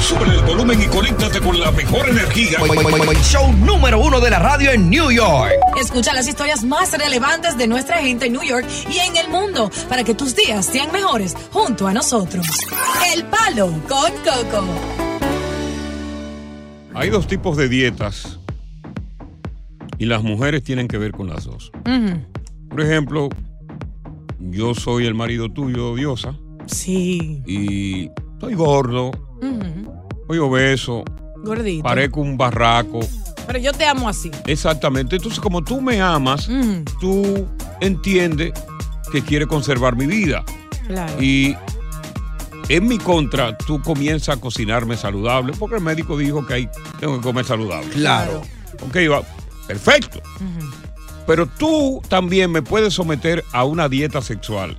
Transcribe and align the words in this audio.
Sube 0.00 0.24
el 0.24 0.42
volumen 0.42 0.80
y 0.80 0.86
conéctate 0.86 1.40
con 1.40 1.58
la 1.58 1.70
mejor 1.72 2.08
energía. 2.08 2.58
Show 3.22 3.52
número 3.54 3.98
uno 4.00 4.20
de 4.20 4.30
la 4.30 4.38
radio 4.38 4.70
en 4.70 4.88
New 4.88 5.10
York. 5.10 5.52
Escucha 5.80 6.12
las 6.12 6.28
historias 6.28 6.64
más 6.64 6.92
relevantes 6.92 7.56
de 7.58 7.66
nuestra 7.66 7.98
gente 7.98 8.26
en 8.26 8.32
New 8.34 8.42
York 8.42 8.66
y 8.88 8.98
en 8.98 9.16
el 9.16 9.28
mundo 9.28 9.70
para 9.88 10.04
que 10.04 10.14
tus 10.14 10.36
días 10.36 10.64
sean 10.66 10.92
mejores 10.92 11.34
junto 11.52 11.86
a 11.86 11.92
nosotros. 11.92 12.46
El 13.14 13.24
Palo 13.24 13.72
con 13.88 14.12
Coco. 14.22 14.64
Hay 16.94 17.10
dos 17.10 17.26
tipos 17.26 17.56
de 17.56 17.68
dietas 17.68 18.38
y 19.98 20.06
las 20.06 20.22
mujeres 20.22 20.62
tienen 20.62 20.88
que 20.88 20.98
ver 20.98 21.12
con 21.12 21.28
las 21.28 21.44
dos. 21.44 21.72
Por 22.70 22.80
ejemplo, 22.80 23.28
yo 24.38 24.74
soy 24.74 25.06
el 25.06 25.14
marido 25.14 25.50
tuyo, 25.50 25.94
Diosa. 25.94 26.34
Sí. 26.66 27.42
Y 27.46 28.10
estoy 28.34 28.54
gordo, 28.54 29.10
soy 30.26 30.38
obeso, 30.38 31.04
Gordito. 31.36 31.82
parezco 31.82 32.20
un 32.20 32.36
barraco. 32.36 33.00
Pero 33.46 33.58
yo 33.60 33.72
te 33.72 33.84
amo 33.86 34.08
así. 34.08 34.30
Exactamente. 34.46 35.16
Entonces, 35.16 35.38
como 35.40 35.62
tú 35.62 35.80
me 35.80 36.00
amas, 36.00 36.48
tú 37.00 37.46
entiendes 37.80 38.52
que 39.12 39.22
quieres 39.22 39.46
conservar 39.46 39.96
mi 39.96 40.06
vida. 40.06 40.44
Claro. 40.88 41.22
Y 41.22 41.56
en 42.68 42.88
mi 42.88 42.98
contra, 42.98 43.56
tú 43.56 43.80
comienzas 43.80 44.36
a 44.36 44.40
cocinarme 44.40 44.96
saludable, 44.96 45.52
porque 45.56 45.76
el 45.76 45.82
médico 45.82 46.18
dijo 46.18 46.44
que 46.44 46.54
hay, 46.54 46.68
tengo 46.98 47.16
que 47.16 47.22
comer 47.22 47.44
saludable. 47.44 47.90
Claro. 47.90 48.42
Ok, 48.84 48.96
va, 49.10 49.22
perfecto. 49.68 50.20
Pero 51.26 51.46
tú 51.46 52.02
también 52.08 52.50
me 52.50 52.62
puedes 52.62 52.94
someter 52.94 53.44
a 53.52 53.64
una 53.64 53.88
dieta 53.88 54.20
sexual. 54.20 54.76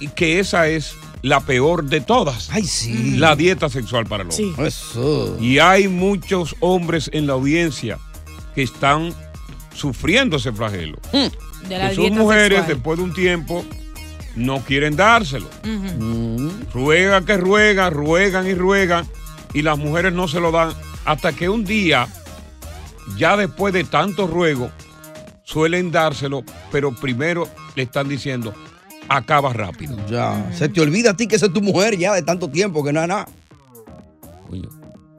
Y 0.00 0.08
que 0.08 0.38
esa 0.38 0.68
es 0.68 0.94
la 1.24 1.40
peor 1.40 1.84
de 1.84 2.02
todas. 2.02 2.50
Ay, 2.50 2.64
sí. 2.64 3.16
La 3.16 3.34
dieta 3.34 3.70
sexual 3.70 4.04
para 4.04 4.24
el 4.24 4.28
hombre. 4.30 4.36
Sí. 4.36 4.54
Eso. 4.62 5.38
Y 5.40 5.58
hay 5.58 5.88
muchos 5.88 6.54
hombres 6.60 7.08
en 7.14 7.26
la 7.26 7.32
audiencia 7.32 7.98
que 8.54 8.62
están 8.62 9.14
sufriendo 9.74 10.36
ese 10.36 10.52
flagelo. 10.52 10.98
De 11.66 11.78
la 11.78 11.88
Que 11.88 11.94
sus 11.94 12.04
dieta 12.04 12.20
mujeres, 12.20 12.58
sexual. 12.58 12.66
después 12.74 12.98
de 12.98 13.04
un 13.04 13.14
tiempo, 13.14 13.64
no 14.36 14.60
quieren 14.60 14.96
dárselo. 14.96 15.48
Ujú. 15.64 16.52
Ruegan 16.74 17.24
que 17.24 17.38
ruegan, 17.38 17.94
ruegan 17.94 18.46
y 18.46 18.52
ruegan, 18.52 19.08
y 19.54 19.62
las 19.62 19.78
mujeres 19.78 20.12
no 20.12 20.28
se 20.28 20.40
lo 20.40 20.50
dan 20.52 20.74
hasta 21.06 21.32
que 21.32 21.48
un 21.48 21.64
día, 21.64 22.06
ya 23.16 23.38
después 23.38 23.72
de 23.72 23.84
tanto 23.84 24.26
ruego, 24.26 24.70
suelen 25.42 25.90
dárselo, 25.90 26.44
pero 26.70 26.94
primero 26.94 27.48
le 27.76 27.84
están 27.84 28.08
diciendo, 28.10 28.52
acaba 29.08 29.52
rápido. 29.52 29.96
Ya. 30.08 30.50
Se 30.52 30.68
te 30.68 30.80
olvida 30.80 31.10
a 31.10 31.16
ti 31.16 31.26
que 31.26 31.36
esa 31.36 31.46
es 31.46 31.52
tu 31.52 31.60
mujer 31.60 31.96
ya 31.96 32.14
de 32.14 32.22
tanto 32.22 32.48
tiempo 32.48 32.84
que 32.84 32.92
no 32.92 33.02
es 33.02 33.08
nada. 33.08 33.26
Oye, 34.50 34.68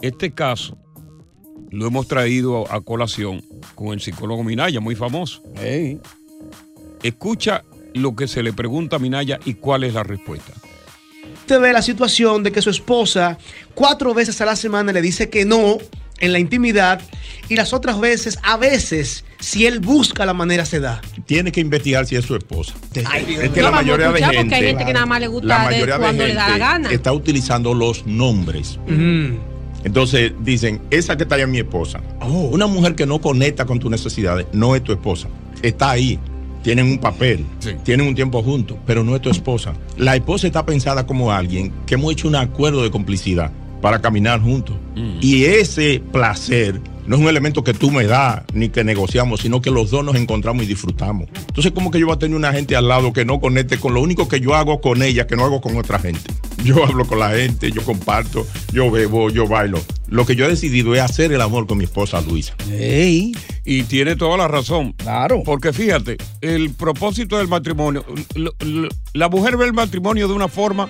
este 0.02 0.32
caso 0.32 0.78
lo 1.72 1.88
hemos 1.88 2.08
traído 2.08 2.72
a 2.72 2.82
colación 2.82 3.44
con 3.76 3.94
el 3.94 4.00
psicólogo 4.00 4.44
Minaya, 4.44 4.80
muy 4.80 4.96
famoso. 4.96 5.42
Escucha 7.04 7.64
lo 7.94 8.16
que 8.16 8.28
se 8.28 8.44
le 8.44 8.54
pregunta 8.54 8.96
a 8.96 9.00
Minaya 9.00 9.40
y 9.46 9.56
cuál 9.56 9.84
es 9.84 9.94
la 9.94 10.04
respuesta. 10.04 10.54
Usted 11.42 11.60
ve 11.60 11.74
la 11.74 11.82
situación 11.82 12.44
de 12.44 12.52
que 12.52 12.62
su 12.62 12.70
esposa 12.70 13.38
cuatro 13.74 14.14
veces 14.14 14.40
a 14.42 14.46
la 14.46 14.56
semana 14.56 14.92
le 14.92 15.02
dice 15.02 15.30
que 15.30 15.46
no 15.46 15.78
en 16.20 16.32
la 16.32 16.40
intimidad 16.40 17.02
y 17.50 17.56
las 17.56 17.74
otras 17.74 18.00
veces, 18.00 18.40
a 18.42 18.58
veces, 18.58 19.25
si 19.40 19.66
él 19.66 19.80
busca 19.80 20.26
la 20.26 20.34
manera, 20.34 20.66
se 20.66 20.80
da. 20.80 21.02
Tiene 21.26 21.52
que 21.52 21.62
investigar 21.62 22.06
si 22.06 22.16
es 22.16 22.26
su 22.26 22.36
esposa. 22.36 22.74
Ay, 23.06 23.38
es 23.42 23.50
que 23.50 23.62
No 23.62 23.70
la 23.70 23.72
mayoría 23.72 24.12
de 24.12 24.20
gente, 24.20 24.36
porque 24.38 24.56
hay 24.56 24.64
gente 24.64 24.86
que 24.86 24.94
nada 24.94 25.06
más 25.06 25.20
le 25.20 25.28
gusta 25.28 25.48
la 25.48 25.64
mayoría 25.66 25.94
de 25.96 26.00
cuando 26.00 26.26
le 26.26 26.34
da 26.34 26.50
la 26.50 26.58
gana. 26.58 26.92
está 26.92 27.14
utilizando 27.14 27.74
los 27.74 28.06
nombres. 28.06 28.80
Entonces 29.84 30.34
dicen, 30.40 30.82
esa 30.90 31.16
que 31.16 31.24
está 31.24 31.36
ahí 31.36 31.42
es 31.42 31.48
mi 31.48 31.60
esposa. 31.60 32.02
Oh. 32.22 32.50
Una 32.52 32.66
mujer 32.66 32.96
que 32.96 33.06
no 33.06 33.22
conecta 33.22 33.66
con 33.66 33.80
tus 33.80 33.92
necesidades 33.92 34.48
no 34.52 34.76
es 34.76 34.84
tu 34.84 34.92
esposa. 34.92 35.28
Está 35.62 35.92
ahí. 35.92 36.20
Tienen 36.64 36.88
un 36.88 36.98
papel, 36.98 37.46
tienen 37.84 38.08
un 38.08 38.16
tiempo 38.16 38.42
juntos, 38.42 38.76
pero 38.88 39.04
no 39.04 39.16
es 39.16 39.22
tu 39.22 39.30
esposa. 39.30 39.74
La 39.98 40.16
esposa 40.16 40.48
está 40.48 40.66
pensada 40.66 41.06
como 41.06 41.32
alguien 41.32 41.72
que 41.86 41.94
hemos 41.94 42.12
hecho 42.12 42.28
un 42.28 42.36
acuerdo 42.36 42.82
de 42.82 42.90
complicidad 42.90 43.52
para 43.86 44.02
caminar 44.02 44.42
juntos. 44.42 44.76
Y 45.22 45.46
ese 45.46 46.02
placer 46.12 46.82
no 47.06 47.18
es 47.18 47.22
un 47.22 47.28
elemento 47.28 47.64
que 47.64 47.76
tú 47.76 47.92
me 47.92 48.06
das 48.06 48.42
ni 48.52 48.70
que 48.70 48.84
negociamos, 48.84 49.42
sino 49.42 49.62
que 49.62 49.70
los 49.70 49.92
dos 49.92 50.04
nos 50.04 50.16
encontramos 50.16 50.64
y 50.64 50.66
disfrutamos. 50.66 51.30
Entonces, 51.50 51.72
¿cómo 51.72 51.92
que 51.92 52.00
yo 52.00 52.08
voy 52.08 52.16
a 52.16 52.18
tener 52.18 52.36
una 52.36 52.52
gente 52.52 52.76
al 52.76 52.88
lado 52.88 53.14
que 53.14 53.26
no 53.26 53.40
conecte 53.40 53.78
con 53.78 53.94
lo 53.94 54.02
único 54.02 54.28
que 54.28 54.40
yo 54.40 54.56
hago 54.56 54.82
con 54.82 55.04
ella, 55.04 55.28
que 55.28 55.36
no 55.36 55.46
hago 55.46 55.62
con 55.62 55.78
otra 55.78 56.00
gente? 56.00 56.34
Yo 56.64 56.84
hablo 56.84 57.06
con 57.06 57.20
la 57.20 57.30
gente, 57.30 57.70
yo 57.70 57.84
comparto, 57.84 58.48
yo 58.74 58.90
bebo, 58.90 59.30
yo 59.30 59.46
bailo. 59.48 59.80
Lo 60.08 60.26
que 60.26 60.36
yo 60.36 60.46
he 60.46 60.50
decidido 60.50 60.96
es 60.96 61.02
hacer 61.02 61.32
el 61.32 61.42
amor 61.42 61.68
con 61.68 61.78
mi 61.78 61.84
esposa 61.84 62.22
Luisa. 62.22 62.56
Y 63.66 63.84
tiene 63.84 64.16
toda 64.16 64.36
la 64.38 64.48
razón. 64.48 64.94
Claro. 64.94 65.44
Porque 65.46 65.74
fíjate, 65.74 66.18
el 66.42 66.72
propósito 66.72 67.38
del 67.38 67.50
matrimonio, 67.50 68.04
la 69.14 69.30
mujer 69.30 69.58
ve 69.58 69.66
el 69.66 69.74
matrimonio 69.74 70.28
de 70.28 70.34
una 70.34 70.48
forma 70.48 70.90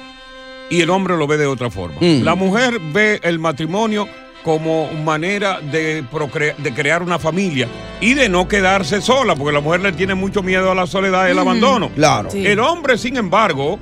y 0.69 0.81
el 0.81 0.89
hombre 0.89 1.15
lo 1.17 1.27
ve 1.27 1.37
de 1.37 1.45
otra 1.45 1.69
forma. 1.69 1.97
Mm. 2.01 2.23
La 2.23 2.35
mujer 2.35 2.79
ve 2.93 3.19
el 3.23 3.39
matrimonio 3.39 4.07
como 4.43 4.91
manera 4.91 5.59
de, 5.59 6.03
procre- 6.11 6.55
de 6.57 6.73
crear 6.73 7.01
una 7.01 7.17
familia 7.17 7.67
y 7.99 8.13
de 8.13 8.29
no 8.29 8.47
quedarse 8.47 9.01
sola, 9.01 9.35
porque 9.35 9.53
la 9.53 9.59
mujer 9.61 9.81
le 9.81 9.91
tiene 9.91 10.13
mucho 10.15 10.43
miedo 10.43 10.69
a 10.71 10.75
la 10.75 10.85
soledad 10.85 11.27
y 11.27 11.31
el 11.31 11.37
Mm. 11.37 11.39
abandono. 11.39 11.89
Claro. 11.89 12.29
Sí. 12.29 12.45
El 12.45 12.59
hombre, 12.59 12.97
sin 12.97 13.17
embargo, 13.17 13.79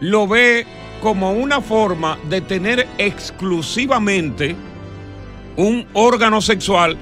lo 0.00 0.26
ve 0.26 0.66
como 1.00 1.32
una 1.32 1.60
forma 1.60 2.18
de 2.28 2.40
tener 2.40 2.86
exclusivamente 2.98 4.56
un 5.56 5.86
órgano 5.92 6.40
sexual 6.40 6.96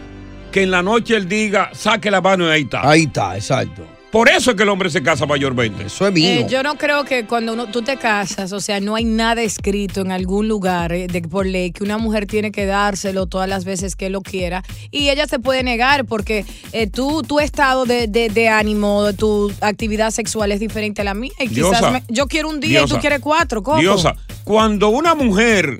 que 0.53 0.63
en 0.63 0.71
la 0.71 0.83
noche 0.83 1.17
él 1.17 1.29
diga, 1.29 1.71
saque 1.73 2.11
la 2.11 2.21
mano 2.21 2.47
y 2.47 2.51
ahí 2.51 2.63
está. 2.63 2.89
Ahí 2.89 3.03
está, 3.05 3.35
exacto. 3.37 3.83
Por 4.15 4.29
eso 4.29 4.53
es 4.53 4.57
que 4.57 4.63
el 4.63 4.69
hombre 4.69 4.91
se 4.91 5.03
casa 5.03 5.27
mayormente. 5.27 5.87
Eso 5.87 6.07
es 6.07 6.17
Eh, 6.17 6.47
yo 6.49 6.63
no 6.63 6.77
creo 6.77 7.05
que 7.05 7.27
cuando 7.27 7.53
uno, 7.53 7.67
tú 7.67 7.83
te 7.83 7.97
casas, 7.97 8.53
o 8.53 8.61
sea, 8.61 8.79
no 8.79 8.95
hay 8.95 9.03
nada 9.05 9.43
escrito 9.43 10.03
en 10.03 10.13
algún 10.13 10.47
lugar 10.47 10.93
eh, 10.93 11.09
de, 11.09 11.21
por 11.23 11.47
ley 11.47 11.73
que 11.73 11.83
una 11.83 11.99
mujer 11.99 12.27
tiene 12.27 12.53
que 12.53 12.65
dárselo 12.65 13.27
todas 13.27 13.49
las 13.49 13.65
veces 13.65 13.97
que 13.97 14.11
lo 14.11 14.21
quiera 14.21 14.63
y 14.93 15.09
ella 15.09 15.27
se 15.27 15.41
puede 15.41 15.65
negar 15.65 16.05
porque 16.05 16.45
eh, 16.71 16.87
tú, 16.87 17.23
tu 17.23 17.41
estado 17.41 17.87
de, 17.87 18.07
de- 18.07 18.29
de 18.29 18.49
ánimo, 18.49 19.13
tu 19.15 19.53
actividad 19.61 20.13
sexual 20.13 20.53
es 20.53 20.61
diferente 20.61 21.01
a 21.01 21.05
la 21.05 21.15
mía 21.15 21.33
y 21.41 21.49
quizás 21.49 21.71
Diosa, 21.81 21.91
me- 21.91 22.05
yo 22.07 22.29
quiero 22.29 22.51
un 22.51 22.61
día 22.61 22.83
y 22.83 22.87
tú 22.87 22.99
quieres 22.99 23.19
cuatro. 23.19 23.65
Diosa, 23.81 24.15
cuando 24.45 24.91
una 24.91 25.17
mujer 25.17 25.77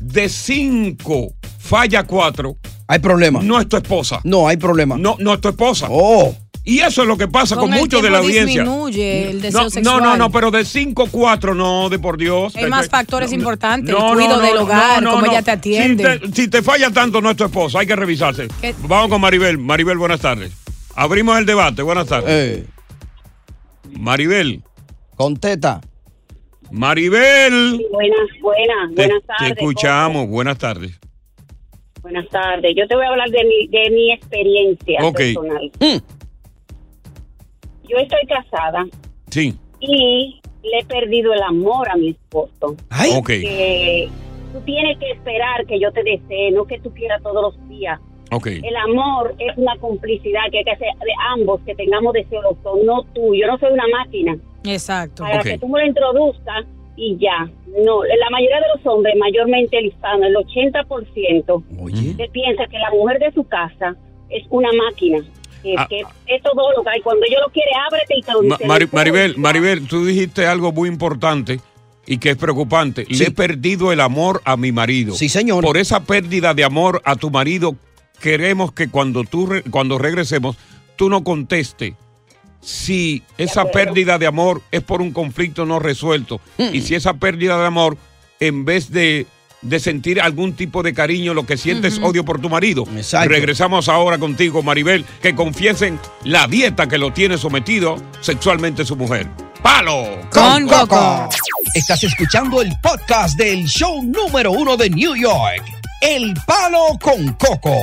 de 0.00 0.30
cinco 0.30 1.34
falla 1.58 2.04
cuatro, 2.04 2.56
hay 2.86 2.98
problema. 3.00 3.40
No 3.42 3.60
es 3.60 3.68
tu 3.68 3.76
esposa. 3.76 4.20
No, 4.24 4.48
hay 4.48 4.56
problema. 4.56 4.96
No, 4.96 5.16
no 5.18 5.34
es 5.34 5.40
tu 5.42 5.50
esposa. 5.50 5.88
Oh. 5.90 6.34
Y 6.68 6.80
eso 6.80 7.00
es 7.00 7.08
lo 7.08 7.16
que 7.16 7.28
pasa 7.28 7.56
con, 7.56 7.70
Con 7.70 7.78
muchos 7.78 8.02
de 8.02 8.10
la 8.10 8.18
audiencia. 8.18 8.60
disminuye 8.62 9.30
el 9.30 9.40
deseo 9.40 9.62
no, 9.62 9.70
sexual. 9.70 10.00
No, 10.02 10.04
no, 10.04 10.16
no, 10.18 10.30
pero 10.30 10.50
de 10.50 10.66
cinco, 10.66 11.08
cuatro, 11.10 11.54
no, 11.54 11.88
de 11.88 11.98
por 11.98 12.18
Dios. 12.18 12.54
Hay 12.56 12.66
más 12.68 12.90
factores 12.90 13.32
importantes, 13.32 13.94
No, 13.94 14.08
el 14.12 14.18
cuido 14.18 14.36
no, 14.36 14.42
del 14.42 14.54
no, 14.54 14.60
hogar, 14.64 15.02
no, 15.02 15.12
cómo 15.12 15.24
no. 15.24 15.32
ella 15.32 15.40
te 15.40 15.50
atiende. 15.52 16.18
Si 16.18 16.30
te, 16.30 16.42
si 16.42 16.48
te 16.48 16.60
falla 16.62 16.90
tanto, 16.90 17.22
no 17.22 17.30
es 17.30 17.38
tu 17.38 17.44
esposa, 17.44 17.78
hay 17.80 17.86
que 17.86 17.96
revisarse. 17.96 18.48
¿Qué? 18.60 18.74
Vamos 18.82 19.08
con 19.08 19.18
Maribel. 19.18 19.56
Maribel, 19.56 19.96
buenas 19.96 20.20
tardes. 20.20 20.52
Abrimos 20.94 21.38
el 21.38 21.46
debate, 21.46 21.80
buenas 21.80 22.06
tardes. 22.06 22.66
Maribel. 23.98 24.62
Contesta. 25.16 25.80
Maribel. 26.70 27.82
Buenas, 27.90 28.18
buenas, 28.42 28.88
Te, 28.94 29.06
buenas 29.06 29.22
te 29.22 29.26
tardes. 29.26 29.52
escuchamos, 29.56 30.28
buenas 30.28 30.58
tardes. 30.58 30.98
Buenas 32.02 32.28
tardes. 32.28 32.74
Yo 32.76 32.86
te 32.86 32.94
voy 32.94 33.06
a 33.06 33.08
hablar 33.08 33.30
de 33.30 33.42
mi, 33.44 33.68
de 33.68 33.90
mi 33.90 34.12
experiencia 34.12 35.00
Ok. 35.02 35.16
personal. 35.16 35.72
Yo 37.88 37.96
estoy 37.98 38.26
casada 38.26 38.84
Sí. 39.30 39.54
y 39.80 40.40
le 40.62 40.78
he 40.80 40.84
perdido 40.84 41.32
el 41.32 41.42
amor 41.42 41.88
a 41.88 41.96
mi 41.96 42.10
esposo. 42.10 42.76
Ay. 42.90 43.10
Ok. 43.16 43.26
Que 43.28 44.08
tú 44.52 44.60
tienes 44.64 44.98
que 44.98 45.10
esperar 45.12 45.66
que 45.66 45.78
yo 45.80 45.90
te 45.92 46.02
desee, 46.02 46.50
no 46.52 46.64
que 46.66 46.78
tú 46.80 46.92
quieras 46.92 47.22
todos 47.22 47.42
los 47.54 47.68
días. 47.68 47.98
Ok. 48.30 48.46
El 48.48 48.76
amor 48.76 49.34
es 49.38 49.56
una 49.56 49.76
complicidad 49.78 50.42
que 50.50 50.58
hay 50.58 50.64
que 50.64 50.72
hacer 50.72 50.88
de 51.00 51.12
ambos, 51.30 51.60
que 51.64 51.74
tengamos 51.74 52.12
deseo 52.12 52.42
los 52.42 52.62
dos, 52.62 52.78
no 52.84 53.04
tú. 53.14 53.34
Yo 53.34 53.46
no 53.46 53.58
soy 53.58 53.72
una 53.72 53.86
máquina. 53.88 54.36
Exacto. 54.64 55.22
Para 55.22 55.42
que 55.42 55.58
tú 55.58 55.68
me 55.68 55.80
lo 55.80 55.86
introduzcas 55.86 56.66
y 56.96 57.16
ya. 57.18 57.48
No, 57.84 58.02
la 58.04 58.30
mayoría 58.30 58.56
de 58.60 58.66
los 58.76 58.86
hombres, 58.86 59.14
mayormente 59.18 59.78
el 59.78 59.86
hispano, 59.86 60.26
el 60.26 60.34
80%, 60.34 61.62
se 62.16 62.28
piensa 62.30 62.66
que 62.66 62.78
la 62.78 62.90
mujer 62.90 63.18
de 63.20 63.32
su 63.32 63.44
casa 63.44 63.94
es 64.30 64.44
una 64.50 64.70
máquina. 64.72 65.18
Que, 65.62 65.74
Ah. 65.76 65.86
que 65.88 66.00
es 66.26 66.42
todóloga 66.42 66.96
y 66.96 67.00
cuando 67.02 67.26
yo 67.26 67.40
lo 67.40 67.48
quiere, 67.52 67.70
ábrete 67.88 68.14
y 68.16 68.22
te 68.22 68.32
lo 68.32 68.42
dice. 68.42 68.88
Maribel, 68.92 69.36
Maribel, 69.38 69.86
tú 69.88 70.04
dijiste 70.06 70.46
algo 70.46 70.72
muy 70.72 70.88
importante 70.88 71.60
y 72.06 72.18
que 72.18 72.30
es 72.30 72.36
preocupante. 72.36 73.04
Le 73.08 73.24
he 73.26 73.30
perdido 73.30 73.92
el 73.92 74.00
amor 74.00 74.40
a 74.44 74.56
mi 74.56 74.72
marido. 74.72 75.14
Sí, 75.14 75.28
señor. 75.28 75.64
Por 75.64 75.76
esa 75.76 76.00
pérdida 76.04 76.54
de 76.54 76.64
amor 76.64 77.02
a 77.04 77.16
tu 77.16 77.30
marido, 77.30 77.74
queremos 78.20 78.72
que 78.72 78.88
cuando 78.88 79.24
tú 79.24 79.46
re- 79.46 79.62
cuando 79.64 79.98
regresemos, 79.98 80.56
tú 80.96 81.08
no 81.10 81.22
conteste 81.24 81.94
si 82.60 83.22
esa 83.36 83.66
pérdida 83.70 84.18
de 84.18 84.26
amor 84.26 84.62
es 84.72 84.82
por 84.82 85.00
un 85.00 85.12
conflicto 85.12 85.64
no 85.64 85.78
resuelto 85.78 86.40
y 86.72 86.80
si 86.82 86.94
esa 86.94 87.14
pérdida 87.14 87.58
de 87.58 87.66
amor, 87.66 87.96
en 88.40 88.64
vez 88.64 88.90
de 88.90 89.26
de 89.62 89.80
sentir 89.80 90.20
algún 90.20 90.54
tipo 90.54 90.82
de 90.82 90.94
cariño, 90.94 91.34
lo 91.34 91.46
que 91.46 91.56
sientes 91.56 91.98
odio 92.02 92.24
por 92.24 92.40
tu 92.40 92.48
marido. 92.48 92.84
Exacto. 92.96 93.28
Regresamos 93.28 93.88
ahora 93.88 94.18
contigo, 94.18 94.62
Maribel, 94.62 95.04
que 95.20 95.34
confiesen 95.34 95.98
la 96.24 96.46
dieta 96.46 96.86
que 96.86 96.98
lo 96.98 97.12
tiene 97.12 97.38
sometido 97.38 97.96
sexualmente 98.20 98.84
su 98.84 98.96
mujer. 98.96 99.28
¡Palo! 99.62 100.20
Con 100.30 100.68
Coco. 100.68 101.28
Estás 101.74 102.04
escuchando 102.04 102.62
el 102.62 102.72
podcast 102.82 103.36
del 103.36 103.66
show 103.66 104.02
número 104.02 104.52
uno 104.52 104.76
de 104.76 104.88
New 104.90 105.16
York. 105.16 105.62
El 106.00 106.34
Palo 106.46 106.96
con 107.00 107.32
Coco. 107.34 107.76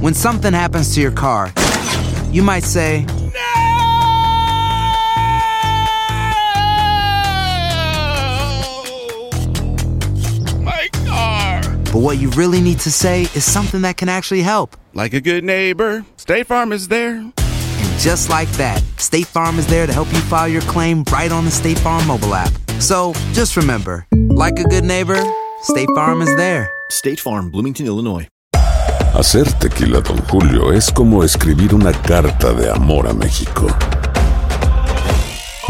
When 0.00 0.14
something 0.14 0.52
happens 0.52 0.94
to 0.94 1.00
your 1.00 1.12
car, 1.12 1.52
you 2.32 2.42
might 2.42 2.64
say, 2.64 3.06
but 11.92 11.98
what 11.98 12.16
you 12.16 12.30
really 12.30 12.62
need 12.62 12.80
to 12.80 12.90
say 12.90 13.22
is 13.34 13.44
something 13.44 13.82
that 13.82 13.98
can 13.98 14.08
actually 14.08 14.40
help. 14.40 14.78
Like 14.94 15.12
a 15.12 15.20
good 15.20 15.44
neighbor, 15.44 16.06
State 16.16 16.46
Farm 16.46 16.72
is 16.72 16.88
there. 16.88 17.16
And 17.16 17.98
just 17.98 18.30
like 18.30 18.48
that, 18.52 18.82
State 18.96 19.26
Farm 19.26 19.58
is 19.58 19.66
there 19.66 19.86
to 19.86 19.92
help 19.92 20.10
you 20.10 20.20
file 20.20 20.48
your 20.48 20.62
claim 20.62 21.04
right 21.12 21.30
on 21.30 21.44
the 21.44 21.50
State 21.50 21.78
Farm 21.78 22.06
mobile 22.06 22.34
app. 22.34 22.50
So 22.80 23.12
just 23.34 23.58
remember, 23.58 24.06
like 24.12 24.58
a 24.58 24.64
good 24.64 24.84
neighbor, 24.84 25.22
State 25.60 25.88
Farm 25.94 26.22
is 26.22 26.34
there. 26.36 26.70
State 26.88 27.20
Farm, 27.20 27.50
Bloomington, 27.50 27.84
Illinois. 27.84 28.26
Hacer 29.12 29.52
tequila, 29.60 30.00
Don 30.00 30.16
Julio, 30.28 30.72
es 30.72 30.90
como 30.90 31.22
escribir 31.22 31.74
una 31.74 31.92
carta 31.92 32.54
de 32.54 32.70
amor 32.70 33.06
a 33.06 33.12
México. 33.12 33.66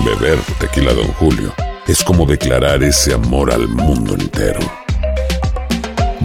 Beber 0.04 0.38
tequila, 0.60 0.94
Don 0.94 1.08
Julio, 1.14 1.52
es 1.88 2.04
como 2.04 2.26
declarar 2.26 2.84
ese 2.84 3.12
amor 3.12 3.52
al 3.52 3.66
mundo 3.66 4.14
entero. 4.14 4.81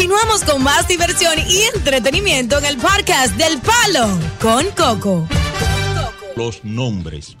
Continuamos 0.00 0.44
con 0.44 0.62
más 0.62 0.88
diversión 0.88 1.34
y 1.46 1.60
entretenimiento 1.76 2.56
en 2.56 2.64
el 2.64 2.78
podcast 2.78 3.36
del 3.36 3.58
Palo 3.58 4.08
con 4.40 4.64
Coco. 4.74 5.28
los 6.36 6.64
nombres. 6.64 7.36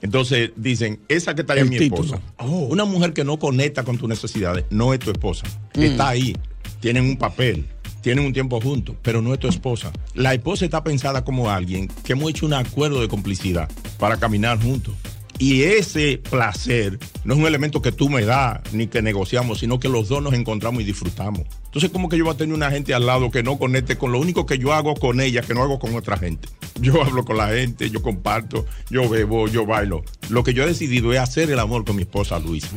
Entonces 0.00 0.52
dicen, 0.56 1.00
esa 1.08 1.34
que 1.34 1.42
está 1.42 1.52
ahí 1.52 1.60
es 1.60 1.68
mi 1.68 1.76
título. 1.76 2.14
esposa. 2.14 2.22
Una 2.46 2.86
mujer 2.86 3.12
que 3.12 3.24
no 3.24 3.38
conecta 3.38 3.84
con 3.84 3.98
tus 3.98 4.08
necesidades 4.08 4.64
no 4.70 4.94
es 4.94 5.00
tu 5.00 5.10
esposa. 5.10 5.46
Mm. 5.74 5.82
Está 5.82 6.08
ahí, 6.08 6.34
tienen 6.80 7.04
un 7.04 7.18
papel, 7.18 7.66
tienen 8.00 8.24
un 8.24 8.32
tiempo 8.32 8.58
juntos, 8.58 8.96
pero 9.02 9.20
no 9.20 9.34
es 9.34 9.38
tu 9.38 9.48
esposa. 9.48 9.92
La 10.14 10.32
esposa 10.32 10.64
está 10.64 10.82
pensada 10.82 11.26
como 11.26 11.50
alguien 11.50 11.88
que 11.88 12.14
hemos 12.14 12.30
hecho 12.30 12.46
un 12.46 12.54
acuerdo 12.54 13.02
de 13.02 13.08
complicidad 13.08 13.68
para 13.98 14.16
caminar 14.16 14.58
juntos. 14.62 14.94
Y 15.40 15.62
ese 15.62 16.18
placer 16.18 16.98
no 17.24 17.32
es 17.32 17.40
un 17.40 17.46
elemento 17.46 17.80
que 17.80 17.92
tú 17.92 18.10
me 18.10 18.26
das 18.26 18.60
ni 18.74 18.88
que 18.88 19.00
negociamos, 19.00 19.60
sino 19.60 19.80
que 19.80 19.88
los 19.88 20.06
dos 20.06 20.22
nos 20.22 20.34
encontramos 20.34 20.82
y 20.82 20.84
disfrutamos. 20.84 21.44
Entonces, 21.64 21.90
¿cómo 21.90 22.10
que 22.10 22.18
yo 22.18 22.24
voy 22.24 22.34
a 22.34 22.36
tener 22.36 22.54
una 22.54 22.70
gente 22.70 22.92
al 22.92 23.06
lado 23.06 23.30
que 23.30 23.42
no 23.42 23.56
conecte 23.58 23.96
con 23.96 24.12
lo 24.12 24.20
único 24.20 24.44
que 24.44 24.58
yo 24.58 24.74
hago 24.74 24.94
con 24.94 25.18
ella, 25.18 25.40
que 25.40 25.54
no 25.54 25.62
hago 25.62 25.78
con 25.78 25.96
otra 25.96 26.18
gente? 26.18 26.46
Yo 26.78 27.02
hablo 27.06 27.24
con 27.24 27.38
la 27.38 27.48
gente, 27.48 27.88
yo 27.88 28.02
comparto, 28.02 28.66
yo 28.90 29.08
bebo, 29.08 29.48
yo 29.48 29.64
bailo. 29.64 30.04
Lo 30.28 30.44
que 30.44 30.52
yo 30.52 30.62
he 30.62 30.66
decidido 30.66 31.10
es 31.14 31.18
hacer 31.18 31.50
el 31.50 31.58
amor 31.58 31.86
con 31.86 31.96
mi 31.96 32.02
esposa 32.02 32.38
Luis. 32.38 32.68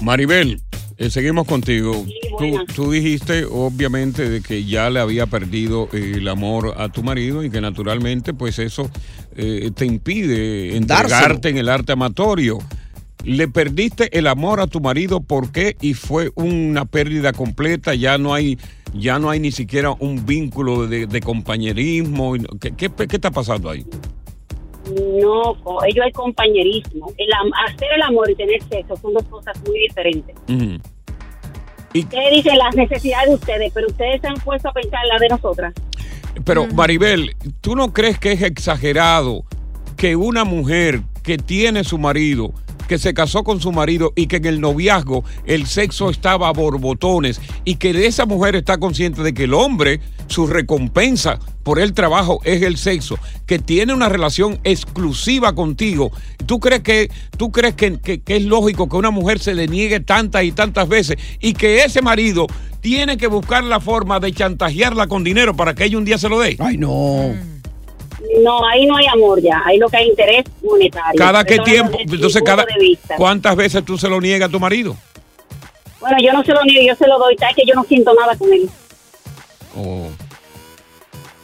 Maribel, 0.00 0.60
eh, 0.98 1.10
seguimos 1.10 1.46
contigo. 1.46 2.04
tú, 2.38 2.48
buenas. 2.50 2.74
tú 2.74 2.90
dijiste, 2.90 3.44
obviamente, 3.44 4.28
de 4.28 4.40
que 4.40 4.64
ya 4.64 4.88
le 4.90 5.00
había 5.00 5.26
perdido 5.26 5.88
eh, 5.92 6.14
el 6.16 6.28
amor 6.28 6.74
a 6.78 6.88
tu 6.88 7.02
marido 7.02 7.44
y 7.44 7.50
que 7.50 7.60
naturalmente, 7.60 8.32
pues 8.34 8.58
eso 8.58 8.90
eh, 9.36 9.70
te 9.74 9.84
impide 9.86 10.76
entregarte 10.76 11.12
Dárselo. 11.12 11.48
en 11.48 11.58
el 11.58 11.68
arte 11.68 11.92
amatorio. 11.92 12.58
Le 13.24 13.48
perdiste 13.48 14.16
el 14.16 14.26
amor 14.28 14.60
a 14.60 14.68
tu 14.68 14.80
marido, 14.80 15.20
¿por 15.20 15.50
qué? 15.50 15.76
Y 15.80 15.94
fue 15.94 16.30
una 16.36 16.84
pérdida 16.84 17.32
completa, 17.32 17.94
ya 17.94 18.18
no 18.18 18.32
hay, 18.34 18.56
ya 18.94 19.18
no 19.18 19.30
hay 19.30 19.40
ni 19.40 19.50
siquiera 19.50 19.90
un 19.90 20.24
vínculo 20.24 20.86
de, 20.86 21.06
de 21.06 21.20
compañerismo. 21.20 22.34
¿Qué, 22.60 22.72
qué, 22.72 22.88
qué 22.90 23.16
está 23.16 23.32
pasando 23.32 23.68
ahí? 23.68 23.84
No, 25.20 25.54
co- 25.62 25.84
ello 25.84 26.02
es 26.04 26.12
compañerismo. 26.14 27.12
El 27.18 27.32
am- 27.32 27.52
hacer 27.66 27.88
el 27.94 28.02
amor 28.02 28.30
y 28.30 28.34
tener 28.34 28.62
sexo 28.62 28.96
son 28.96 29.14
dos 29.14 29.24
cosas 29.24 29.56
muy 29.66 29.78
diferentes. 29.80 30.34
Ujú. 30.48 30.78
Ustedes 31.94 32.30
dicen 32.30 32.58
las 32.58 32.74
necesidades 32.76 33.28
de 33.28 33.34
ustedes, 33.34 33.72
pero 33.72 33.86
ustedes 33.86 34.20
se 34.20 34.26
han 34.28 34.34
puesto 34.36 34.68
a 34.68 34.72
pensar 34.72 35.00
en 35.02 35.08
la 35.08 35.18
de 35.18 35.28
nosotras. 35.28 35.74
Pero 36.44 36.66
Maribel, 36.74 37.34
¿tú 37.62 37.74
no 37.74 37.92
crees 37.92 38.18
que 38.18 38.32
es 38.32 38.42
exagerado 38.42 39.44
que 39.96 40.14
una 40.16 40.44
mujer 40.44 41.00
que 41.22 41.38
tiene 41.38 41.82
su 41.84 41.96
marido, 41.96 42.52
que 42.88 42.98
se 42.98 43.14
casó 43.14 43.44
con 43.44 43.60
su 43.60 43.72
marido 43.72 44.12
y 44.16 44.26
que 44.26 44.36
en 44.36 44.46
el 44.46 44.60
noviazgo 44.60 45.24
el 45.46 45.66
sexo 45.66 46.10
estaba 46.10 46.48
a 46.48 46.52
borbotones 46.52 47.40
y 47.64 47.76
que 47.76 48.06
esa 48.06 48.26
mujer 48.26 48.56
está 48.56 48.78
consciente 48.78 49.22
de 49.22 49.34
que 49.34 49.44
el 49.44 49.54
hombre, 49.54 50.00
su 50.28 50.46
recompensa 50.46 51.38
por 51.62 51.78
el 51.80 51.92
trabajo 51.94 52.40
es 52.44 52.62
el 52.62 52.76
sexo, 52.76 53.18
que 53.44 53.58
tiene 53.58 53.92
una 53.92 54.08
relación 54.08 54.60
exclusiva 54.64 55.52
contigo. 55.54 56.12
¿Tú 56.46 56.60
crees 56.60 56.82
que, 56.82 57.10
tú 57.36 57.50
crees 57.50 57.74
que, 57.74 57.98
que- 57.98 58.20
que 58.20 58.36
es 58.36 58.44
lógico 58.44 58.88
que 58.88 58.96
una 58.96 59.10
mujer 59.10 59.38
se 59.40 59.54
le 59.54 59.66
niegue 59.66 60.00
tantas 60.00 60.44
y 60.44 60.52
tantas 60.52 60.88
veces 60.88 61.16
y 61.40 61.54
que 61.54 61.84
ese 61.84 62.02
marido 62.02 62.46
tiene 62.80 63.16
que 63.16 63.26
buscar 63.26 63.64
la 63.64 63.80
forma 63.80 64.20
de 64.20 64.32
chantajearla 64.32 65.08
con 65.08 65.24
dinero 65.24 65.56
para 65.56 65.74
que 65.74 65.84
ella 65.84 65.98
un 65.98 66.04
día 66.04 66.18
se 66.18 66.28
lo 66.28 66.38
dé? 66.38 66.56
Ay, 66.60 66.76
no. 66.76 67.34
No, 68.42 68.66
ahí 68.66 68.86
no 68.86 68.96
hay 68.96 69.06
amor 69.06 69.40
ya, 69.40 69.62
ahí 69.64 69.78
lo 69.78 69.88
que 69.88 69.96
hay 69.98 70.08
interés 70.08 70.44
monetario. 70.62 71.18
¿Cada 71.18 71.44
qué 71.44 71.58
tiempo? 71.60 71.98
Entonces, 72.00 72.42
cada. 72.42 72.66
¿cuántas 73.16 73.56
veces 73.56 73.84
tú 73.84 73.96
se 73.98 74.08
lo 74.08 74.20
niegas 74.20 74.48
a 74.48 74.52
tu 74.52 74.60
marido? 74.60 74.96
Bueno, 76.00 76.16
yo 76.22 76.32
no 76.32 76.44
se 76.44 76.52
lo 76.52 76.62
niego, 76.64 76.86
yo 76.86 76.94
se 76.94 77.06
lo 77.06 77.18
doy, 77.18 77.36
tal 77.36 77.54
que 77.54 77.62
yo 77.66 77.74
no 77.74 77.84
siento 77.84 78.12
nada 78.14 78.36
con 78.36 78.52
él. 78.52 78.68
Oh. 79.76 80.08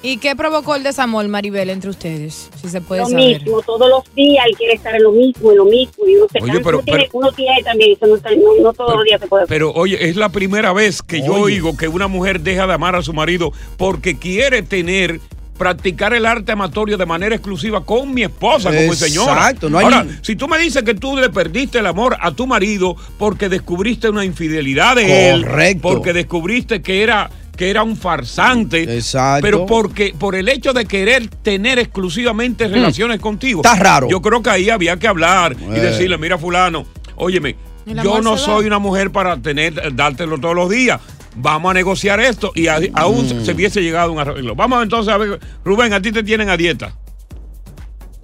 ¿Y 0.05 0.17
qué 0.17 0.35
provocó 0.35 0.75
el 0.75 0.83
desamor, 0.83 1.27
Maribel, 1.29 1.71
entre 1.71 1.89
ustedes? 1.89 2.51
Si 2.61 2.69
se 2.69 2.81
puede 2.81 3.03
Lo 3.03 3.09
saber. 3.09 3.41
mismo, 3.41 3.63
todos 3.63 3.89
los 3.89 4.15
días 4.17 4.45
él 4.49 4.57
quiere 4.57 4.75
estar 4.75 4.93
en 4.97 5.05
lo 5.05 5.13
mismo, 5.13 5.53
en 5.53 5.59
lo 5.59 5.65
mismo, 5.65 6.05
y 6.07 6.17
uno 6.17 6.27
se 6.31 6.43
Oye, 6.43 6.59
pero- 6.61 6.79
uno, 6.79 6.85
tiene, 6.85 7.01
pero- 7.05 7.11
uno 7.19 7.33
tiene 7.33 7.63
también, 7.63 7.93
eso 7.93 8.07
no, 8.09 8.17
está- 8.17 8.31
no, 8.33 8.61
no 8.61 8.73
todos 8.73 8.97
los 8.97 9.05
días 9.05 9.21
se 9.21 9.29
puede. 9.29 9.47
Pero 9.47 9.71
oye, 9.73 10.09
es 10.09 10.17
la 10.17 10.29
primera 10.31 10.73
vez 10.73 11.03
que 11.03 11.23
yo 11.25 11.35
oigo 11.35 11.77
que 11.77 11.87
una 11.87 12.09
mujer 12.09 12.41
deja 12.41 12.67
de 12.67 12.73
amar 12.75 12.97
a 12.97 13.03
su 13.03 13.13
marido 13.13 13.53
porque 13.77 14.19
quiere 14.19 14.63
tener 14.63 15.21
practicar 15.57 16.13
el 16.15 16.27
arte 16.27 16.53
amatorio 16.53 16.97
de 16.99 17.07
manera 17.07 17.35
exclusiva 17.35 17.85
con 17.85 18.13
mi 18.13 18.23
esposa 18.23 18.71
como 18.75 18.95
señora. 18.95 19.33
Exacto, 19.33 19.71
no 19.71 19.79
hay- 19.79 19.85
Ahora, 19.85 20.07
si 20.23 20.35
tú 20.37 20.49
me 20.49 20.59
dices 20.59 20.83
que 20.83 20.95
tú 20.95 21.17
le 21.17 21.31
perdiste 21.31 21.79
el 21.79 21.87
amor 21.87 22.17
a 22.21 22.33
tu 22.33 22.47
marido 22.47 22.97
porque 23.19 23.49
descubriste 23.49 24.09
una 24.09 24.25
infidelidad 24.25 24.97
de 24.97 25.31
él, 25.31 25.43
Correcto. 25.45 25.81
porque 25.83 26.13
descubriste 26.13 26.83
que 26.83 27.03
era 27.03 27.31
que 27.57 27.69
era 27.69 27.83
un 27.83 27.97
farsante, 27.99 28.83
Exacto. 28.97 29.43
pero 29.43 29.67
porque 29.67 30.15
por 30.19 30.35
el 30.35 30.49
hecho 30.49 30.73
de 30.73 30.87
querer 30.87 31.29
tener 31.29 31.79
exclusivamente 31.79 32.67
relaciones 32.67 33.21
contigo. 33.21 33.61
Está 33.63 33.77
raro. 33.77 34.09
Yo 34.09 34.23
creo 34.23 34.43
que 34.43 34.49
ahí 34.51 34.71
había 34.71 34.97
que 34.97 35.07
hablar 35.07 35.55
y 35.61 35.79
decirle, 35.79 36.17
mira 36.17 36.39
fulano, 36.39 36.87
óyeme, 37.15 37.55
yo 38.03 38.23
no 38.23 38.39
soy 38.39 38.65
una 38.67 38.79
mujer 38.79 39.11
para 39.13 39.37
tener, 39.37 39.95
dártelo 39.95 40.39
todos 40.39 40.57
los 40.57 40.71
días. 40.71 40.99
Vamos 41.37 41.71
a 41.71 41.75
negociar 41.75 42.21
esto 42.21 42.53
y 42.55 42.67
a- 42.67 42.79
aún 42.95 43.27
se- 43.27 43.45
se 43.45 43.53
hubiese 43.53 43.81
llegado 43.83 44.11
a 44.11 44.13
un 44.13 44.19
arreglo. 44.19 44.55
Vamos 44.55 44.83
entonces 44.83 45.13
a 45.13 45.17
ver, 45.19 45.39
Rubén, 45.65 45.93
a 45.93 46.01
ti 46.03 46.13
te 46.13 46.23
tienen 46.23 46.49
a 46.51 46.57
dieta. 46.57 46.95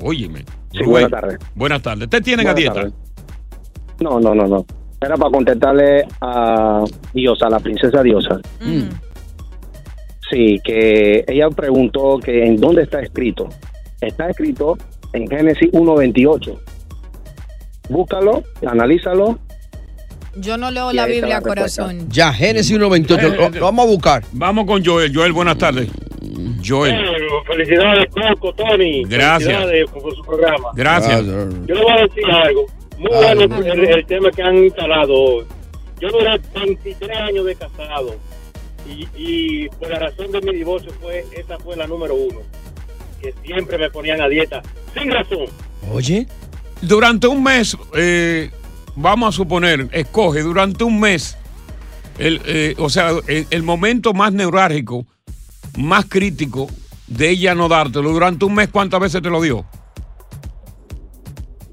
Óyeme. 0.00 0.40
Sí, 0.72 0.78
Rubén, 0.80 0.90
buenas 0.90 1.10
tardes. 1.10 1.38
Buenas 1.54 1.82
tardes. 1.82 2.10
¿Te 2.10 2.20
tienen 2.20 2.46
a 2.48 2.54
dieta? 2.54 2.74
tardes. 2.74 2.92
No, 4.00 4.20
no, 4.20 4.34
no, 4.34 4.46
no. 4.46 4.66
Era 5.00 5.16
para 5.16 5.30
contestarle 5.30 6.04
a 6.20 6.84
Diosa, 7.14 7.46
a 7.46 7.50
la 7.50 7.60
princesa 7.60 8.02
Diosa. 8.02 8.40
Sí, 10.30 10.60
que 10.62 11.24
ella 11.26 11.48
preguntó 11.50 12.18
que 12.18 12.44
en 12.44 12.56
dónde 12.56 12.82
está 12.82 13.00
escrito. 13.00 13.48
Está 14.00 14.28
escrito 14.28 14.76
en 15.14 15.26
Génesis 15.28 15.70
1.28. 15.72 16.58
Búscalo, 17.88 18.42
analízalo. 18.66 19.38
Yo 20.40 20.56
no 20.56 20.70
leo 20.70 20.92
la 20.92 21.06
Biblia, 21.06 21.36
respuesta. 21.40 21.48
corazón. 21.82 22.08
Ya, 22.10 22.32
Génesis 22.32 22.76
1.28. 22.78 23.36
Lo, 23.36 23.48
lo 23.50 23.60
vamos 23.64 23.84
a 23.86 23.88
buscar. 23.88 24.24
Vamos 24.32 24.66
con 24.66 24.84
Joel. 24.84 25.14
Joel, 25.14 25.32
buenas 25.32 25.58
tardes. 25.58 25.88
Joel. 26.66 26.94
Felicidades, 27.46 28.06
Coco, 28.10 28.52
Tony. 28.54 29.02
Gracias. 29.04 29.48
Felicidades 29.52 29.90
por 29.90 30.14
su 30.14 30.22
programa. 30.22 30.68
Gracias. 30.74 31.24
Yo 31.24 31.74
le 31.74 31.82
voy 31.82 31.92
a 31.92 32.02
decir 32.02 32.24
algo. 32.30 32.66
Muy 32.98 33.10
Ah, 33.14 33.34
bueno 33.34 33.46
no. 33.46 33.58
el, 33.64 33.84
el 33.90 34.06
tema 34.06 34.30
que 34.30 34.42
han 34.42 34.56
instalado 34.58 35.14
hoy. 35.14 35.44
Yo 36.00 36.08
duré 36.10 36.38
23 36.54 37.10
años 37.16 37.46
de 37.46 37.54
casado 37.56 38.14
y, 38.88 39.06
y 39.16 39.68
por 39.68 39.88
la 39.90 39.98
razón 40.00 40.30
de 40.32 40.40
mi 40.42 40.52
divorcio 40.56 40.92
fue 41.00 41.24
esa 41.36 41.58
fue 41.58 41.76
la 41.76 41.86
número 41.86 42.14
uno. 42.14 42.40
Que 43.20 43.34
siempre 43.44 43.78
me 43.78 43.90
ponían 43.90 44.20
a 44.20 44.28
dieta. 44.28 44.62
Sin 44.94 45.10
razón. 45.10 45.46
Oye. 45.92 46.26
Durante 46.80 47.26
un 47.26 47.42
mes, 47.42 47.76
eh, 47.96 48.50
vamos 48.96 49.34
a 49.34 49.36
suponer, 49.36 49.88
escoge 49.92 50.42
durante 50.42 50.84
un 50.84 50.98
mes, 51.00 51.36
el, 52.18 52.40
eh, 52.46 52.74
o 52.78 52.88
sea, 52.90 53.10
el, 53.26 53.46
el 53.50 53.62
momento 53.62 54.12
más 54.14 54.32
neurálgico, 54.32 55.04
más 55.76 56.04
crítico 56.06 56.66
de 57.06 57.30
ella 57.30 57.54
no 57.54 57.68
dártelo. 57.68 58.10
Durante 58.10 58.44
un 58.44 58.54
mes, 58.54 58.68
¿cuántas 58.68 59.00
veces 59.00 59.22
te 59.22 59.30
lo 59.30 59.40
dio? 59.40 59.64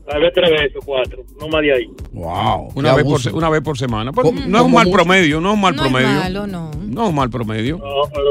Tal 0.08 0.22
vez 0.22 0.32
tres 0.36 0.52
veces, 0.52 0.78
cuatro. 0.86 1.24
No 1.40 1.48
más 1.48 1.62
de 1.64 1.74
ahí. 1.74 1.88
Wow. 2.14 2.72
Una, 2.76 2.94
vez 2.94 3.04
por, 3.06 3.20
una 3.36 3.50
vez 3.50 3.62
por 3.62 3.78
semana. 3.78 4.12
Pues, 4.12 4.24
¿Cómo- 4.26 4.40
no 4.46 4.58
es 4.60 4.64
un 4.64 4.72
mal 4.74 4.86
mucho? 4.86 4.96
promedio, 4.98 5.42
no 5.42 5.50
es 5.50 5.56
un 5.56 5.62
mal 5.62 5.76
No 5.76 5.84
es 5.86 5.90
promedio. 5.92 6.20
malo, 6.20 6.48
no. 6.48 6.72
No 6.80 7.04
es 7.04 7.10
un 7.10 7.16
mal 7.16 7.30
promedio. 7.32 7.78
No, 7.80 8.08
pero, 8.14 8.30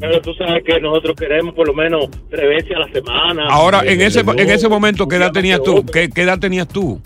pero 0.00 0.20
tú 0.22 0.32
sabes 0.34 0.64
que 0.64 0.80
nosotros 0.80 1.14
queremos 1.18 1.54
por 1.54 1.66
lo 1.66 1.74
menos 1.74 2.08
tres 2.30 2.48
veces 2.48 2.72
a 2.74 2.78
la 2.80 2.90
semana. 2.92 3.48
Ahora, 3.50 3.82
en 3.84 4.00
ese, 4.00 4.20
en 4.20 4.50
ese 4.50 4.66
momento, 4.68 5.06
¿qué 5.06 5.16
edad 5.16 5.30
tenías 5.30 5.62
tú? 5.62 5.84
¿Qué, 5.84 6.08
qué 6.08 6.22
edad 6.22 6.38
tenías 6.38 6.66
tú? 6.66 6.98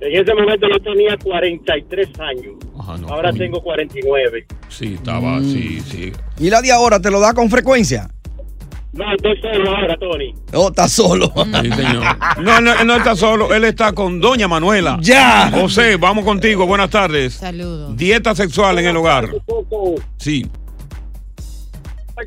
En 0.00 0.22
ese 0.22 0.32
momento 0.34 0.66
yo 0.72 0.78
tenía 0.80 1.16
43 1.16 2.08
años. 2.20 2.54
no, 3.00 3.08
Ahora 3.08 3.30
coño. 3.30 3.42
tengo 3.42 3.62
49. 3.62 4.46
Sí, 4.68 4.94
estaba, 4.94 5.40
sí, 5.40 5.80
sí. 5.80 6.12
¿Y 6.38 6.50
la 6.50 6.62
de 6.62 6.70
ahora 6.72 7.00
te 7.00 7.10
lo 7.10 7.18
da 7.20 7.34
con 7.34 7.50
frecuencia? 7.50 8.08
No, 8.92 9.04
estoy 9.14 9.36
solo 9.40 9.70
ahora, 9.76 9.96
Tony. 9.98 10.34
Oh, 10.54 10.68
está 10.68 10.88
solo. 10.88 11.32
Sí, 11.62 11.70
señor. 11.72 12.04
No, 12.42 12.60
no, 12.60 12.72
él 12.80 12.86
no 12.86 12.96
está 12.96 13.16
solo, 13.16 13.52
él 13.52 13.64
está 13.64 13.92
con 13.92 14.20
Doña 14.20 14.46
Manuela. 14.48 14.98
Ya. 15.00 15.50
José, 15.50 15.96
vamos 15.96 16.24
contigo, 16.24 16.66
buenas 16.66 16.90
tardes. 16.90 17.34
Saludos. 17.34 17.96
Dieta 17.96 18.34
sexual 18.34 18.78
en 18.78 18.86
el 18.86 18.96
hogar. 18.96 19.28
Sí. 20.16 20.46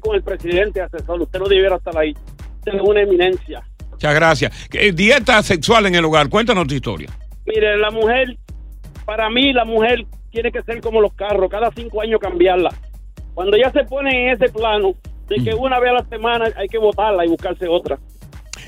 con 0.01 0.15
el 0.15 0.23
presidente 0.23 0.81
asesor. 0.81 1.21
Usted 1.21 1.39
no 1.39 1.47
debiera 1.47 1.75
estar 1.77 1.97
ahí. 1.97 2.13
Usted 2.59 2.73
es 2.75 2.81
una 2.83 3.01
eminencia. 3.01 3.61
Muchas 3.91 4.13
gracias. 4.15 4.67
¿Qué- 4.69 4.91
Dieta 4.91 5.41
sexual 5.43 5.85
en 5.87 5.95
el 5.95 6.05
hogar, 6.05 6.29
cuéntanos 6.29 6.67
tu 6.67 6.75
historia. 6.75 7.09
Mire, 7.53 7.77
la 7.77 7.91
mujer, 7.91 8.37
para 9.05 9.29
mí 9.29 9.51
la 9.51 9.65
mujer 9.65 10.05
tiene 10.31 10.51
que 10.51 10.61
ser 10.63 10.79
como 10.79 11.01
los 11.01 11.13
carros, 11.13 11.49
cada 11.49 11.69
cinco 11.75 12.01
años 12.01 12.19
cambiarla. 12.21 12.73
Cuando 13.33 13.57
ya 13.57 13.71
se 13.71 13.83
pone 13.83 14.27
en 14.27 14.29
ese 14.41 14.49
plano 14.51 14.93
de 15.27 15.43
que 15.43 15.53
una 15.53 15.79
vez 15.79 15.89
a 15.91 15.93
la 15.95 16.05
semana 16.05 16.45
hay 16.55 16.67
que 16.69 16.77
botarla 16.77 17.25
y 17.25 17.29
buscarse 17.29 17.67
otra. 17.67 17.97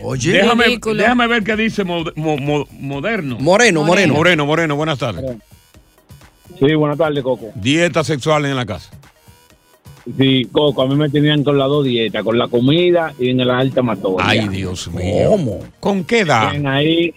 Oye. 0.02 0.34
déjame, 0.34 0.66
Ridículo. 0.66 0.96
déjame 0.96 1.28
ver 1.28 1.44
qué 1.44 1.56
dice 1.56 1.84
mo- 1.84 2.04
mo- 2.16 2.38
mo- 2.38 2.68
Moderno. 2.72 3.38
Moreno, 3.40 3.84
Moreno. 3.84 4.14
Moreno, 4.16 4.46
Moreno, 4.46 4.76
buenas 4.76 5.00
tardes. 5.00 5.38
Sí, 6.60 6.74
buenas 6.76 6.98
tardes, 6.98 7.24
Coco. 7.24 7.52
Dieta 7.56 8.04
sexual 8.04 8.46
en 8.46 8.56
la 8.56 8.66
casa. 8.66 8.90
Sí, 10.18 10.46
Coco, 10.52 10.82
a 10.82 10.88
mí 10.88 10.96
me 10.96 11.10
tenían 11.10 11.44
con 11.44 11.58
las 11.58 11.68
dos 11.70 11.86
dietas, 11.86 12.24
con 12.24 12.38
la 12.38 12.48
comida 12.50 13.14
y 13.18 13.30
en 13.30 13.40
el 13.40 13.50
alta 13.50 13.80
amatoria. 13.80 14.26
Ay, 14.28 14.48
Dios 14.50 14.90
mío. 14.92 15.60
¿Con 15.80 16.04
qué 16.04 16.20
edad? 16.20 16.52
Ven 16.52 16.68
ahí 16.68 17.14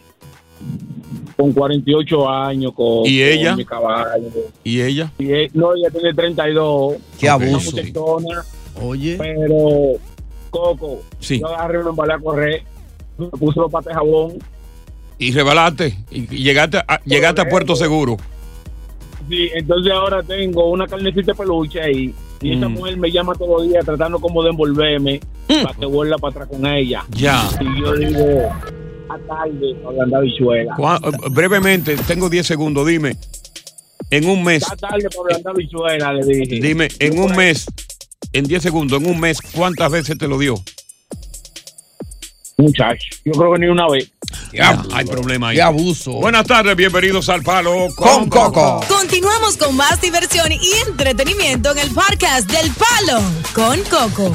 con 1.36 1.52
48 1.52 2.28
años, 2.28 2.72
con, 2.72 3.06
¿Y 3.06 3.22
ella? 3.22 3.50
con 3.50 3.58
mi 3.58 3.64
caballo. 3.64 4.28
¿Y 4.64 4.80
ella? 4.80 5.12
Y 5.18 5.30
él- 5.32 5.50
no, 5.54 5.74
ella 5.74 5.90
tiene 5.90 6.14
32. 6.14 6.96
Qué 7.18 7.26
Una 7.26 7.34
abuso. 7.34 7.70
muchachona, 7.72 8.44
Oye. 8.82 9.16
Pero, 9.18 9.98
Coco, 10.50 11.00
Sí. 11.18 11.40
yo 11.40 11.46
agarré 11.48 11.78
una 11.80 11.90
embalé 11.90 12.12
a 12.14 12.18
correr, 12.18 12.62
me 13.18 13.26
puse 13.28 13.58
los 13.60 13.70
pates 13.70 13.88
de 13.88 13.94
jabón. 13.94 14.32
Y 15.18 15.32
rebalaste. 15.32 15.96
Y 16.10 16.26
llegaste 16.26 16.78
a, 16.78 17.00
llegaste 17.04 17.40
a 17.42 17.48
Puerto 17.48 17.74
Seguro. 17.76 18.16
Sí, 19.28 19.48
entonces 19.54 19.92
ahora 19.92 20.22
tengo 20.22 20.70
una 20.70 20.86
carnecita 20.86 21.32
de 21.32 21.34
peluche 21.38 21.80
ahí. 21.80 22.14
Y 22.42 22.52
esa 22.56 22.68
Mm. 22.68 22.72
mujer 22.74 22.96
me 22.98 23.10
llama 23.10 23.34
todos 23.34 23.62
los 23.62 23.68
días 23.68 23.84
tratando 23.84 24.18
como 24.20 24.42
de 24.42 24.50
envolverme 24.50 25.20
para 25.62 25.74
que 25.74 25.86
vuelva 25.86 26.18
para 26.18 26.32
atrás 26.44 26.48
con 26.48 26.66
ella. 26.66 27.02
Ya. 27.10 27.48
Y 27.60 27.80
yo 27.80 27.92
digo, 27.94 28.24
a 29.08 29.18
tarde, 29.26 29.76
hablando 29.86 30.20
bichuela. 30.20 30.74
Eh, 30.78 31.10
Brevemente, 31.30 31.96
tengo 32.06 32.28
10 32.28 32.46
segundos. 32.46 32.86
Dime, 32.86 33.16
en 34.10 34.28
un 34.28 34.42
mes, 34.44 34.64
A 34.70 34.76
tarde 34.76 35.08
por 35.14 35.32
hablando 35.32 35.54
bichuela, 35.54 36.12
le 36.12 36.24
dije. 36.26 36.60
dime, 36.60 36.88
en 36.98 37.18
un 37.18 37.34
mes, 37.36 37.66
en 38.32 38.44
10 38.44 38.62
segundos, 38.62 39.00
en 39.02 39.08
un 39.08 39.20
mes, 39.20 39.40
¿cuántas 39.40 39.90
veces 39.90 40.18
te 40.18 40.28
lo 40.28 40.38
dio? 40.38 40.54
Muchacho, 42.58 43.06
yo 43.24 43.32
creo 43.32 43.52
que 43.52 43.58
ni 43.58 43.66
una 43.66 43.86
vez. 43.88 44.10
Ya, 44.52 44.82
hay 44.94 45.04
problema 45.04 45.48
ahí. 45.50 45.56
Qué 45.56 45.62
abuso. 45.62 46.12
Buenas 46.14 46.46
tardes, 46.46 46.74
bienvenidos 46.74 47.28
al 47.28 47.42
Palo 47.42 47.88
con, 47.94 48.30
Coco. 48.30 48.80
Continuamos 48.88 49.58
con 49.58 49.76
más 49.76 50.00
diversión 50.00 50.50
y 50.50 50.88
entretenimiento 50.88 51.72
en 51.72 51.78
el 51.78 51.90
podcast 51.90 52.50
del 52.50 52.70
Palo 52.72 53.20
con 53.54 53.78
Coco. 53.84 54.34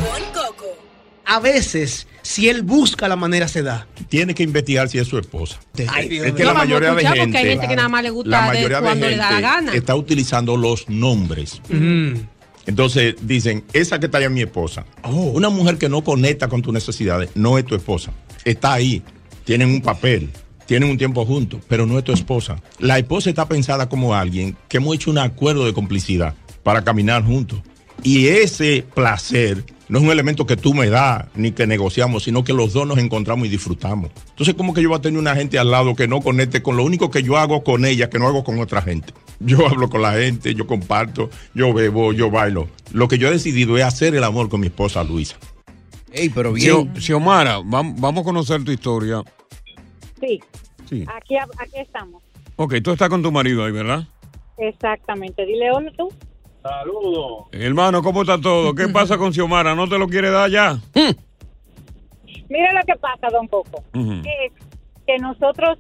A 1.32 1.40
veces, 1.40 2.08
si 2.24 2.50
él 2.50 2.62
busca 2.62 3.08
la 3.08 3.16
manera, 3.16 3.48
se 3.48 3.62
da. 3.62 3.88
Tiene 4.10 4.34
que 4.34 4.44
investigar 4.44 4.90
si 4.90 4.98
es 4.98 5.08
su 5.08 5.18
esposa. 5.18 5.62
Ay, 5.88 6.10
Dios 6.10 6.26
es 6.28 6.34
que 6.34 6.44
la 6.44 6.54
mayoría 6.54 6.94
de 6.94 7.06
gente, 7.06 7.32
que 7.32 7.38
hay 7.38 7.46
gente 7.52 7.70
que 7.70 7.76
nada 7.78 7.88
más 7.88 8.04
le 8.04 8.10
gusta 8.10 8.30
la 8.30 8.42
de 8.42 8.48
mayoría 8.48 8.78
de 8.82 8.84
cuando 8.84 9.10
le 9.10 9.16
da 9.16 9.32
la 9.32 9.40
gana. 9.40 9.74
está 9.74 9.96
utilizando 9.96 10.58
los 10.58 10.90
nombres. 10.90 11.62
Entonces 12.66 13.16
dicen, 13.22 13.64
esa 13.72 13.98
que 13.98 14.08
está 14.08 14.18
ahí 14.18 14.26
es 14.26 14.32
mi 14.32 14.42
esposa. 14.42 14.86
Una 15.06 15.48
mujer 15.48 15.78
que 15.78 15.88
no 15.88 16.04
conecta 16.04 16.50
con 16.50 16.62
tus 16.62 16.74
necesidades 16.74 17.30
no 17.34 17.58
es 17.58 17.66
tu 17.66 17.76
esposa. 17.76 18.12
Está 18.44 18.74
ahí, 18.74 19.02
tienen 19.46 19.70
un 19.70 19.82
papel, 19.82 20.32
tienen 20.66 20.90
un 20.90 20.98
tiempo 20.98 21.26
juntos, 21.26 21.62
pero 21.70 21.86
no 21.86 21.98
es 21.98 22.04
tu 22.04 22.12
esposa. 22.12 22.62
La 22.80 23.00
esposa 23.00 23.30
está 23.30 23.48
pensada 23.48 23.88
como 23.88 24.14
alguien 24.14 24.58
que 24.68 24.78
hemos 24.78 24.96
hecho 24.96 25.10
un 25.10 25.18
acuerdo 25.18 25.66
de 25.66 25.72
complicidad 25.72 26.36
para 26.62 26.84
caminar 26.84 27.24
juntos. 27.24 27.62
Y 28.04 28.28
ese 28.28 28.84
placer 28.94 29.64
no 29.92 29.98
es 30.00 30.04
un 30.06 30.10
elemento 30.12 30.46
que 30.48 30.56
tú 30.58 30.74
me 30.74 30.90
das 30.90 31.26
ni 31.36 31.52
que 31.52 31.68
negociamos, 31.68 32.24
sino 32.24 32.44
que 32.44 32.54
los 32.54 32.72
dos 32.74 32.88
nos 32.88 32.98
encontramos 32.98 33.46
y 33.46 33.50
disfrutamos. 33.50 34.10
Entonces, 34.30 34.56
¿cómo 34.56 34.74
que 34.74 34.82
yo 34.82 34.90
voy 34.90 34.98
a 34.98 35.02
tener 35.02 35.20
una 35.20 35.36
gente 35.36 35.60
al 35.60 35.70
lado 35.70 35.96
que 35.96 36.08
no 36.08 36.22
conecte 36.22 36.64
con 36.64 36.78
lo 36.78 36.84
único 36.84 37.12
que 37.12 37.22
yo 37.24 37.38
hago 37.38 37.64
con 37.64 37.86
ella, 37.86 38.10
que 38.10 38.18
no 38.18 38.26
hago 38.28 38.44
con 38.44 38.60
otra 38.60 38.82
gente? 38.82 39.14
Yo 39.42 39.68
hablo 39.68 39.90
con 39.90 40.04
la 40.04 40.14
gente, 40.14 40.54
yo 40.54 40.68
comparto, 40.68 41.30
yo 41.56 41.74
bebo, 41.74 42.14
yo 42.14 42.30
bailo. 42.30 42.68
Lo 42.94 43.08
que 43.08 43.18
yo 43.18 43.28
he 43.28 43.32
decidido 43.32 43.76
es 43.76 43.84
hacer 43.84 44.14
el 44.14 44.24
amor 44.24 44.50
con 44.50 44.60
mi 44.62 44.68
esposa 44.68 45.04
Luisa. 45.04 45.36
Ey, 46.14 46.30
pero 46.30 46.54
Xio- 46.54 46.88
Xiomara, 47.00 47.58
vam- 47.60 47.96
vamos 47.98 48.22
a 48.22 48.24
conocer 48.24 48.64
tu 48.64 48.72
historia. 48.72 49.24
Sí. 50.20 50.40
Sí. 50.88 51.06
Aquí, 51.16 51.36
aquí 51.38 51.80
estamos. 51.80 52.22
Ok, 52.56 52.76
tú 52.84 52.92
estás 52.92 53.10
con 53.10 53.24
tu 53.24 53.32
marido 53.32 53.66
ahí, 53.66 53.72
¿verdad? 53.72 54.08
Exactamente. 54.60 55.44
Dile 55.46 55.72
hola 55.72 55.92
tú. 55.98 56.10
Saludos. 56.62 57.46
Hermano, 57.52 58.02
¿cómo 58.04 58.22
está 58.22 58.40
todo? 58.40 58.74
¿Qué 58.76 58.88
pasa 58.94 59.18
con 59.18 59.34
Xiomara? 59.34 59.74
¿No 59.76 59.88
te 59.88 59.98
lo 59.98 60.08
quiere 60.08 60.30
dar 60.30 60.50
ya? 60.50 60.78
Mira 62.50 62.74
lo 62.74 62.82
que 62.86 63.00
pasa, 63.00 63.28
don 63.32 63.48
Coco. 63.48 63.84
Es 63.94 64.52
que 65.08 65.18
nosotros 65.20 65.78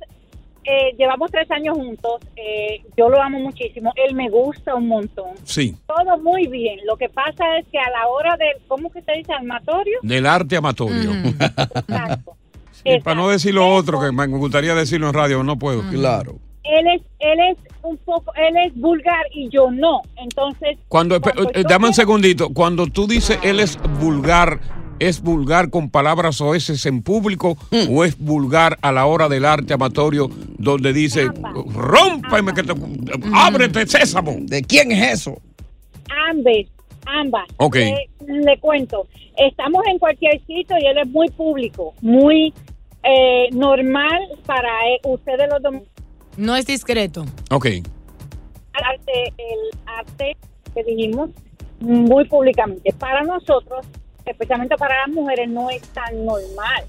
eh, 0.63 0.95
llevamos 0.97 1.29
tres 1.31 1.49
años 1.51 1.75
juntos. 1.77 2.21
eh, 2.35 2.81
yo 2.97 3.09
lo 3.09 3.21
amo 3.21 3.39
muchísimo. 3.39 3.91
Él 3.95 4.15
me 4.15 4.29
gusta 4.29 4.75
un 4.75 4.87
montón. 4.87 5.31
Sí, 5.43 5.75
Todo 5.87 6.17
muy 6.19 6.47
bien. 6.47 6.79
Lo 6.85 6.95
que 6.97 7.09
pasa 7.09 7.57
es 7.59 7.65
que 7.71 7.77
a 7.77 7.89
la 7.89 8.07
hora 8.07 8.37
del, 8.37 8.53
¿cómo 8.67 8.89
que 8.91 9.01
se 9.01 9.11
dice? 9.13 9.33
Armatorio. 9.33 9.99
del 10.01 10.25
arte 10.25 10.55
amatorio. 10.57 11.11
Exacto. 11.11 12.35
Y 12.83 12.99
para 13.01 13.15
no 13.15 13.29
decir 13.29 13.53
lo 13.53 13.67
otro, 13.67 14.01
que 14.01 14.11
me 14.11 14.25
gustaría 14.25 14.73
decirlo 14.73 15.07
en 15.09 15.13
radio, 15.13 15.43
no 15.43 15.55
puedo. 15.59 15.83
Claro. 15.91 16.37
Él 16.63 16.87
es, 16.95 17.01
él 17.19 17.39
es 17.51 17.57
un 17.83 17.97
poco, 17.97 18.31
él 18.35 18.55
es 18.65 18.75
vulgar 18.75 19.25
y 19.33 19.49
yo 19.49 19.71
no. 19.71 20.01
Entonces, 20.17 20.77
Cuando, 20.87 21.15
eh, 21.15 21.21
yo 21.55 21.63
dame 21.63 21.87
un 21.87 21.93
segundito, 21.93 22.49
cuando 22.53 22.87
tú 22.87 23.07
dices 23.07 23.39
él 23.43 23.59
es 23.59 23.79
vulgar, 23.99 24.59
¿es 24.99 25.21
vulgar 25.21 25.69
con 25.71 25.89
palabras 25.89 26.39
oeces 26.41 26.85
en 26.85 27.01
público 27.01 27.57
o 27.89 28.05
es 28.05 28.17
vulgar 28.17 28.77
a 28.81 28.91
la 28.91 29.05
hora 29.05 29.27
del 29.27 29.45
arte 29.45 29.73
amatorio 29.73 30.29
donde 30.57 30.93
dice, 30.93 31.27
rómpeme 31.73 32.53
que 32.53 32.63
te, 32.63 32.73
ábrete 33.33 33.87
sésamo? 33.87 34.35
¿De 34.41 34.61
quién 34.61 34.91
es 34.91 35.13
eso? 35.13 35.41
ambas, 36.29 36.67
ambas. 37.05 37.47
Ok. 37.57 37.75
Le, 37.75 38.09
le 38.27 38.57
cuento, 38.59 39.07
estamos 39.37 39.83
en 39.87 39.97
cualquier 39.99 40.39
sitio 40.45 40.75
y 40.79 40.85
él 40.85 40.97
es 40.97 41.07
muy 41.07 41.29
público, 41.29 41.93
muy 42.01 42.53
eh, 43.03 43.49
normal 43.51 44.19
para 44.45 44.69
eh, 44.89 44.99
ustedes 45.05 45.49
los 45.49 45.61
dominicanos. 45.61 45.90
No 46.37 46.55
es 46.55 46.65
discreto. 46.65 47.25
Ok. 47.49 47.65
el 47.65 47.83
arte 49.85 50.37
que 50.73 50.83
dijimos 50.83 51.29
muy 51.79 52.25
públicamente. 52.25 52.93
Para 52.93 53.23
nosotros, 53.23 53.85
especialmente 54.25 54.75
para 54.77 55.05
las 55.05 55.15
mujeres, 55.15 55.49
no 55.49 55.69
es 55.69 55.81
tan 55.89 56.25
normal. 56.25 56.85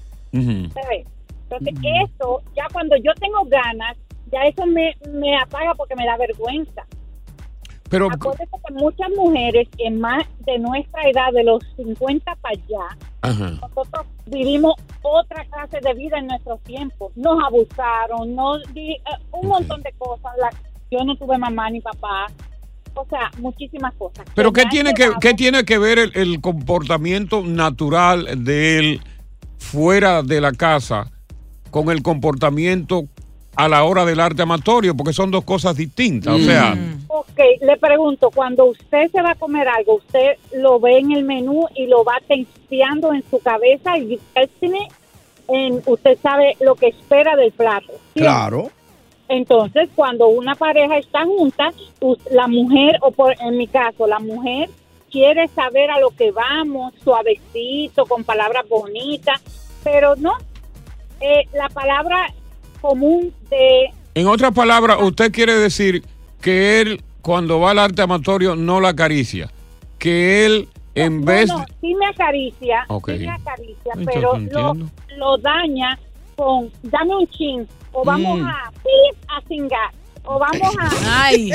¿sabes? 0.73 1.05
Entonces, 1.49 1.73
eso, 1.83 2.41
ya 2.55 2.65
cuando 2.71 2.95
yo 2.97 3.13
tengo 3.19 3.43
ganas, 3.45 3.97
ya 4.31 4.41
eso 4.43 4.65
me, 4.65 4.95
me 5.11 5.37
apaga 5.37 5.75
porque 5.75 5.95
me 5.95 6.05
da 6.05 6.17
vergüenza. 6.17 6.85
Pero, 7.93 8.07
Acuérdate 8.11 8.47
que 8.67 8.73
muchas 8.73 9.07
mujeres 9.15 9.67
en 9.77 9.99
más 10.01 10.23
de 10.47 10.57
nuestra 10.57 11.03
edad, 11.03 11.31
de 11.31 11.43
los 11.43 11.61
50 11.77 12.35
para 12.37 12.55
allá, 12.55 12.97
Ajá. 13.21 13.51
nosotros 13.61 14.07
vivimos 14.25 14.73
otra 15.03 15.45
clase 15.45 15.79
de 15.79 15.93
vida 15.93 16.17
en 16.17 16.25
nuestros 16.25 16.59
tiempos. 16.63 17.11
Nos 17.15 17.37
abusaron, 17.45 18.33
nos 18.35 18.63
di- 18.73 18.93
eh, 18.93 18.99
un 19.31 19.47
montón 19.47 19.81
de 19.83 19.93
cosas. 19.99 20.31
La- 20.41 20.49
yo 20.89 21.03
no 21.05 21.15
tuve 21.17 21.37
mamá 21.37 21.69
ni 21.69 21.81
papá. 21.81 22.25
O 22.95 23.05
sea, 23.09 23.29
muchísimas 23.37 23.93
cosas. 23.93 24.25
Pero 24.33 24.51
Que 24.51 24.63
¿qué 24.63 24.69
tiene 24.69 24.93
que, 24.95 25.11
qué 25.21 25.33
tiene 25.35 25.63
que 25.63 25.77
ver 25.77 25.99
el, 25.99 26.11
el 26.15 26.41
comportamiento 26.41 27.43
natural 27.43 28.43
de 28.43 28.79
él 28.79 29.01
fuera 29.59 30.23
de 30.23 30.41
la 30.41 30.51
casa 30.51 31.11
con 31.71 31.89
el 31.89 32.01
comportamiento 32.03 33.03
a 33.55 33.67
la 33.67 33.83
hora 33.83 34.03
del 34.05 34.19
arte 34.19 34.41
amatorio? 34.41 34.95
Porque 34.95 35.13
son 35.13 35.31
dos 35.31 35.43
cosas 35.43 35.75
distintas. 35.75 36.33
O 36.33 36.39
sea, 36.39 36.73
Ok, 36.73 37.02
le 37.63 37.77
pregunto, 37.77 38.29
cuando 38.29 38.65
usted 38.65 39.09
se 39.11 39.21
va 39.21 39.31
a 39.31 39.35
comer 39.35 39.67
algo, 39.67 39.95
usted 39.95 40.35
lo 40.53 40.79
ve 40.79 40.97
en 40.97 41.11
el 41.11 41.23
menú 41.23 41.65
y 41.75 41.87
lo 41.87 42.03
va 42.03 42.19
testeando 42.27 43.13
en 43.13 43.23
su 43.29 43.39
cabeza 43.39 43.97
y 43.97 44.15
usted 44.15 44.49
tiene, 44.59 44.89
en, 45.47 45.81
usted 45.85 46.17
sabe 46.21 46.57
lo 46.59 46.75
que 46.75 46.87
espera 46.87 47.35
del 47.35 47.51
plato. 47.53 47.93
¿sí? 48.13 48.19
Claro. 48.19 48.69
Entonces, 49.29 49.89
cuando 49.95 50.27
una 50.27 50.55
pareja 50.55 50.97
está 50.97 51.23
junta, 51.23 51.71
la 52.31 52.47
mujer, 52.47 52.97
o 53.01 53.11
por, 53.11 53.33
en 53.41 53.57
mi 53.57 53.67
caso, 53.67 54.07
la 54.07 54.19
mujer 54.19 54.69
quiere 55.09 55.47
saber 55.47 55.89
a 55.89 55.99
lo 55.99 56.09
que 56.09 56.31
vamos, 56.31 56.93
suavecito, 57.01 58.05
con 58.05 58.25
palabras 58.25 58.67
bonitas, 58.67 59.41
pero 59.83 60.15
no, 60.17 60.33
eh, 61.21 61.47
la 61.53 61.69
palabra 61.69 62.33
común 62.81 63.33
de 63.49 63.89
en 64.15 64.27
otras 64.27 64.51
palabras, 64.51 64.97
usted 65.01 65.31
quiere 65.31 65.55
decir 65.55 66.03
que 66.39 66.81
él, 66.81 67.01
cuando 67.23 67.59
va 67.59 67.71
al 67.71 67.79
arte 67.79 68.03
amatorio, 68.03 68.55
no 68.55 68.79
la 68.79 68.89
acaricia. 68.89 69.49
Que 69.97 70.45
él, 70.45 70.67
en 70.93 71.25
vez 71.25 71.47
No, 71.47 71.57
no, 71.59 71.65
sí 71.81 71.95
me 71.95 72.05
acaricia, 72.05 72.85
Ok. 72.89 73.11
sí 73.17 73.19
me 73.25 73.31
acaricia, 73.31 73.93
Entonces, 73.95 74.13
pero 74.13 74.33
lo, 74.51 74.73
lo 75.17 75.37
daña 75.37 75.97
con 76.35 76.69
dame 76.83 77.15
un 77.15 77.27
chin, 77.29 77.67
o 77.93 78.03
vamos 78.03 78.39
Mm. 78.39 78.45
a 78.45 78.71
pip, 78.71 79.29
a 79.29 79.47
cingar, 79.47 79.91
o 80.25 80.37
vamos 80.37 80.75
a... 80.79 80.89
Ay. 81.25 81.51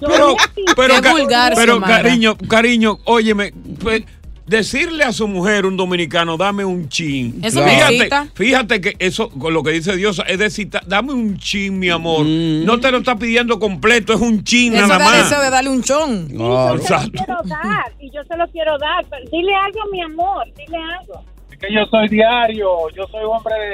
Pero, 0.00 0.36
pero, 0.74 0.94
vulgar, 1.10 1.52
pero 1.54 1.80
cariño, 1.80 2.36
cariño, 2.48 2.98
óyeme, 3.04 3.52
pues, 3.80 4.02
decirle 4.46 5.04
a 5.04 5.12
su 5.12 5.28
mujer, 5.28 5.66
un 5.66 5.76
dominicano, 5.76 6.36
dame 6.36 6.64
un 6.64 6.88
chin. 6.88 7.40
Eso 7.42 7.62
fíjate, 7.64 8.08
fíjate 8.34 8.80
que 8.80 8.96
eso, 8.98 9.28
con 9.30 9.54
lo 9.54 9.62
que 9.62 9.70
dice 9.72 9.96
Dios, 9.96 10.22
es 10.26 10.38
decir, 10.38 10.68
dame 10.86 11.12
un 11.12 11.38
chin, 11.38 11.78
mi 11.78 11.88
amor. 11.90 12.24
No 12.26 12.80
te 12.80 12.90
lo 12.90 12.98
está 12.98 13.16
pidiendo 13.16 13.58
completo, 13.58 14.12
es 14.12 14.20
un 14.20 14.42
chin 14.44 14.74
Eso 14.74 14.86
nada 14.86 14.98
da 14.98 15.04
más. 15.04 15.22
deseo 15.24 15.40
de 15.42 15.50
darle 15.50 15.70
un 15.70 15.82
chon. 15.82 16.28
yo 16.28 16.36
se 16.36 16.38
lo 16.38 16.74
exacto. 16.76 17.12
quiero 17.24 17.42
dar, 17.44 17.92
y 18.00 18.10
yo 18.10 18.20
se 18.28 18.36
lo 18.36 18.46
quiero 18.48 18.78
dar, 18.78 19.04
pero 19.08 19.24
dile 19.30 19.52
algo, 19.54 19.80
mi 19.90 20.00
amor, 20.02 20.46
dile 20.56 20.78
algo. 21.00 21.24
Que 21.62 21.72
yo 21.72 21.86
soy 21.86 22.08
diario, 22.08 22.66
yo 22.96 23.06
soy 23.08 23.22
hombre 23.24 23.54
de, 23.54 23.68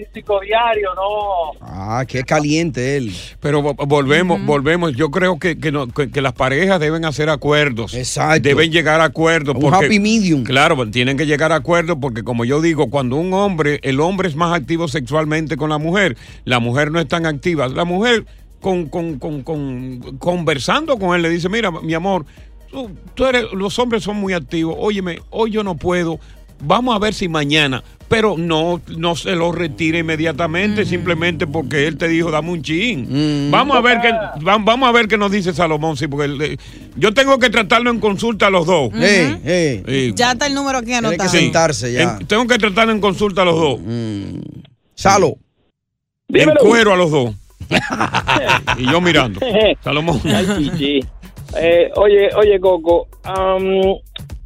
de 0.00 0.06
físico 0.06 0.40
diario, 0.40 0.88
no. 0.94 1.58
Ah, 1.60 2.02
qué 2.08 2.22
caliente 2.24 2.96
él. 2.96 3.12
Pero 3.40 3.60
vo- 3.62 3.86
volvemos, 3.86 4.42
volvemos. 4.46 4.94
Yo 4.96 5.10
creo 5.10 5.38
que, 5.38 5.58
que, 5.58 5.70
no- 5.70 5.86
que- 5.88 6.10
que 6.10 6.22
las 6.22 6.32
parejas 6.32 6.80
deben 6.80 7.04
hacer 7.04 7.28
acuerdos. 7.28 7.92
Exacto. 7.92 8.40
Deben 8.48 8.72
llegar 8.72 9.02
a 9.02 9.04
acuerdos. 9.04 9.54
Un 9.56 9.60
porque- 9.60 9.84
happy 9.86 10.00
medium. 10.00 10.42
Claro, 10.42 10.88
tienen 10.90 11.18
que 11.18 11.26
llegar 11.26 11.52
a 11.52 11.56
acuerdos 11.56 11.98
porque 12.00 12.22
como 12.22 12.46
yo 12.46 12.62
digo, 12.62 12.88
cuando 12.88 13.16
un 13.16 13.34
hombre, 13.34 13.78
el 13.82 14.00
hombre 14.00 14.28
es 14.28 14.36
más 14.36 14.54
activo 14.58 14.88
sexualmente 14.88 15.58
con 15.58 15.68
la 15.68 15.76
mujer, 15.78 16.16
la 16.44 16.60
mujer 16.60 16.90
no 16.90 16.98
es 16.98 17.08
tan 17.08 17.26
activa. 17.26 17.68
La 17.68 17.84
mujer 17.84 18.24
con, 18.60 18.86
con- 18.86 19.18
con- 19.18 19.42
con- 19.42 20.16
conversando 20.18 20.96
con 20.98 21.14
él 21.14 21.20
le 21.20 21.28
dice, 21.28 21.50
mira, 21.50 21.70
mi 21.70 21.92
amor, 21.92 22.24
tú, 22.70 22.90
tú 23.14 23.26
eres, 23.26 23.44
los 23.52 23.78
hombres 23.78 24.02
son 24.02 24.16
muy 24.16 24.32
activos, 24.32 24.74
óyeme, 24.78 25.20
hoy 25.28 25.50
yo 25.50 25.62
no 25.62 25.74
puedo, 25.76 26.18
vamos 26.60 26.94
a 26.94 26.98
ver 26.98 27.14
si 27.14 27.28
mañana, 27.28 27.82
pero 28.08 28.36
no, 28.38 28.80
no 28.96 29.16
se 29.16 29.34
lo 29.34 29.50
retire 29.52 30.00
inmediatamente 30.00 30.84
simplemente 30.84 31.46
porque 31.46 31.86
él 31.86 31.96
te 31.96 32.06
dijo, 32.08 32.30
dame 32.30 32.50
un 32.52 32.62
chin. 32.62 33.50
Vamos 33.50 33.76
a 33.76 33.80
ver 33.80 33.98
qué, 34.00 34.12
va- 34.12 34.58
vamos 34.58 34.88
a 34.88 34.92
ver 34.92 35.08
qué 35.08 35.16
nos 35.16 35.30
dice 35.32 35.52
Salomón, 35.54 35.96
sí, 35.96 36.06
porque 36.06 36.52
eh, 36.52 36.56
yo 36.96 37.12
tengo 37.14 37.38
que 37.38 37.50
tratarlo 37.50 37.90
en 37.90 37.98
consulta 38.00 38.48
a 38.48 38.50
los 38.50 38.66
dos. 38.66 38.90
Sí. 38.92 40.12
Ya 40.14 40.32
está 40.32 40.46
el 40.46 40.54
número 40.54 40.78
aquí 40.78 40.86
Tiene 40.88 41.08
anotado. 41.08 41.30
que 41.30 41.38
sentarse 41.38 41.92
ya. 41.92 42.02
En- 42.20 42.26
tengo 42.26 42.46
que 42.46 42.58
tratarlo 42.58 42.92
en 42.92 43.00
consulta 43.00 43.42
a 43.42 43.44
los 43.46 43.56
dos. 43.58 43.80
Salo. 44.94 45.36
En 46.28 46.50
cuero 46.60 46.92
a 46.92 46.96
los 46.96 47.10
dos. 47.10 47.34
y 48.78 48.90
yo 48.90 49.00
mirando. 49.00 49.40
Salomón. 49.82 50.20
Ay. 50.24 51.00
Eh, 51.56 51.90
oye, 51.96 52.28
oye, 52.36 52.58
Coco, 52.60 53.06
am, 53.22 53.64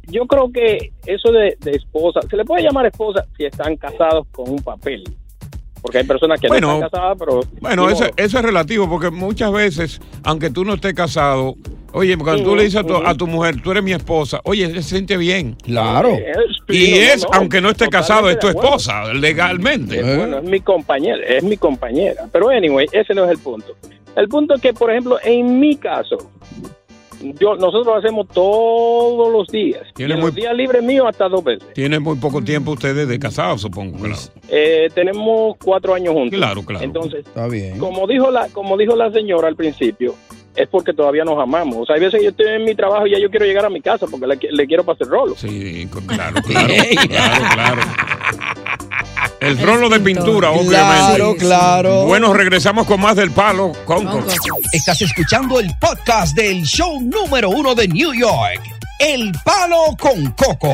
yo 0.09 0.25
creo 0.25 0.51
que 0.51 0.91
eso 1.05 1.31
de, 1.31 1.57
de 1.59 1.71
esposa, 1.71 2.21
se 2.29 2.37
le 2.37 2.45
puede 2.45 2.63
llamar 2.63 2.85
esposa 2.85 3.25
si 3.37 3.45
están 3.45 3.75
casados 3.77 4.27
con 4.31 4.49
un 4.49 4.59
papel. 4.59 5.03
Porque 5.81 5.99
hay 5.99 6.03
personas 6.03 6.41
que 6.41 6.49
Bueno, 6.49 6.67
no 6.67 6.73
están 6.73 6.89
casadas, 6.89 7.17
pero... 7.17 7.41
Bueno, 7.61 7.89
eso, 7.89 8.05
eso 8.17 8.37
es 8.39 8.43
relativo 8.43 8.89
porque 8.89 9.09
muchas 9.09 9.51
veces, 9.51 10.01
aunque 10.23 10.49
tú 10.49 10.65
no 10.65 10.73
estés 10.73 10.93
casado, 10.93 11.55
Oye, 11.91 12.15
cuando 12.17 12.43
tú 12.43 12.49
Ujú, 12.49 12.57
le 12.57 12.63
dices 12.63 12.81
a 12.81 12.83
tu, 12.83 12.95
a 12.95 13.15
tu 13.15 13.25
mujer, 13.25 13.61
tú 13.61 13.71
eres 13.71 13.83
mi 13.83 13.93
esposa, 13.93 14.39
oye, 14.43 14.69
se 14.73 14.83
siente 14.83 15.17
bien. 15.17 15.55
Claro. 15.63 16.17
Y 16.67 16.73
Sí, 16.73 16.93
es, 16.93 17.23
no, 17.23 17.29
aunque 17.33 17.61
no 17.61 17.69
esté 17.69 17.87
casado, 17.89 18.29
es 18.29 18.37
tu 18.37 18.47
esposa, 18.47 19.11
legalmente. 19.13 19.99
Eh, 19.99 20.17
Bueno, 20.17 20.37
es 20.37 20.43
mi 20.43 20.59
compañera, 20.59 21.23
es 21.25 21.43
mi 21.43 21.57
compañera. 21.57 22.27
Pero 22.31 22.49
anyway, 22.49 22.87
ese 22.91 23.15
no 23.15 23.25
es 23.25 23.31
el 23.31 23.39
punto. 23.39 23.75
El 24.15 24.27
punto 24.27 24.55
es 24.55 24.61
que, 24.61 24.73
por 24.73 24.91
ejemplo, 24.91 25.17
en 25.23 25.59
mi 25.59 25.77
caso, 25.77 26.17
yo 27.21 27.55
nosotros 27.55 27.85
lo 27.85 27.95
hacemos 27.95 28.27
todos 28.29 29.31
los 29.31 29.47
días. 29.47 29.81
Y 29.91 29.93
Tiene 29.93 30.13
en 30.15 30.19
muy- 30.19 30.27
los 30.29 30.35
días 30.35 30.53
libres 30.55 30.83
míos 30.83 31.05
hasta 31.09 31.27
dos 31.29 31.43
veces. 31.43 31.73
Tienen 31.73 32.01
muy 32.03 32.15
poco 32.17 32.41
tiempo 32.43 32.71
ustedes 32.71 33.07
de 33.07 33.19
casados, 33.19 33.61
supongo. 33.61 33.97
Claro, 33.99 34.15
Eh, 34.49 34.89
tenemos 34.93 35.55
cuatro 35.63 35.93
años 35.93 36.13
juntos. 36.13 36.37
claro. 36.37 36.63
claro. 36.63 36.83
Entonces, 36.83 37.25
Está 37.25 37.47
bien. 37.47 37.77
como 37.77 38.07
dijo 38.07 38.31
la 38.31 38.47
como 38.49 38.77
dijo 38.77 38.95
la 38.95 39.11
señora 39.11 39.47
al 39.47 39.55
principio, 39.55 40.15
es 40.55 40.67
porque 40.67 40.93
todavía 40.93 41.23
nos 41.23 41.39
amamos. 41.39 41.77
O 41.77 41.85
sea, 41.85 41.95
hay 41.95 42.01
veces 42.01 42.19
que 42.19 42.23
yo 42.25 42.29
estoy 42.31 42.47
en 42.47 42.63
mi 42.65 42.75
trabajo 42.75 43.07
y 43.07 43.11
ya 43.11 43.19
yo 43.19 43.29
quiero 43.29 43.45
llegar 43.45 43.65
a 43.65 43.69
mi 43.69 43.81
casa 43.81 44.07
porque 44.07 44.27
le, 44.27 44.37
le 44.51 44.67
quiero 44.67 44.83
pasar 44.83 45.07
rolo. 45.07 45.35
Sí, 45.35 45.87
claro, 46.07 46.35
claro, 46.45 46.73
claro, 47.07 47.43
claro. 47.53 47.81
El 49.41 49.57
rolo 49.57 49.87
de 49.87 49.99
pintura, 50.01 50.51
obviamente. 50.51 50.75
Claro, 50.75 51.35
claro. 51.35 52.05
Bueno, 52.05 52.33
regresamos 52.33 52.85
con 52.85 52.99
más 52.99 53.15
del 53.15 53.31
palo 53.31 53.71
con 53.85 54.05
Coco. 54.05 54.25
Estás 54.73 55.01
escuchando 55.01 55.59
el 55.59 55.73
podcast 55.79 56.35
del 56.35 56.63
show 56.63 56.99
número 57.01 57.49
uno 57.49 57.73
de 57.73 57.87
New 57.87 58.13
York, 58.13 58.61
El 58.99 59.31
Palo 59.45 59.95
con 59.97 60.31
Coco. 60.31 60.73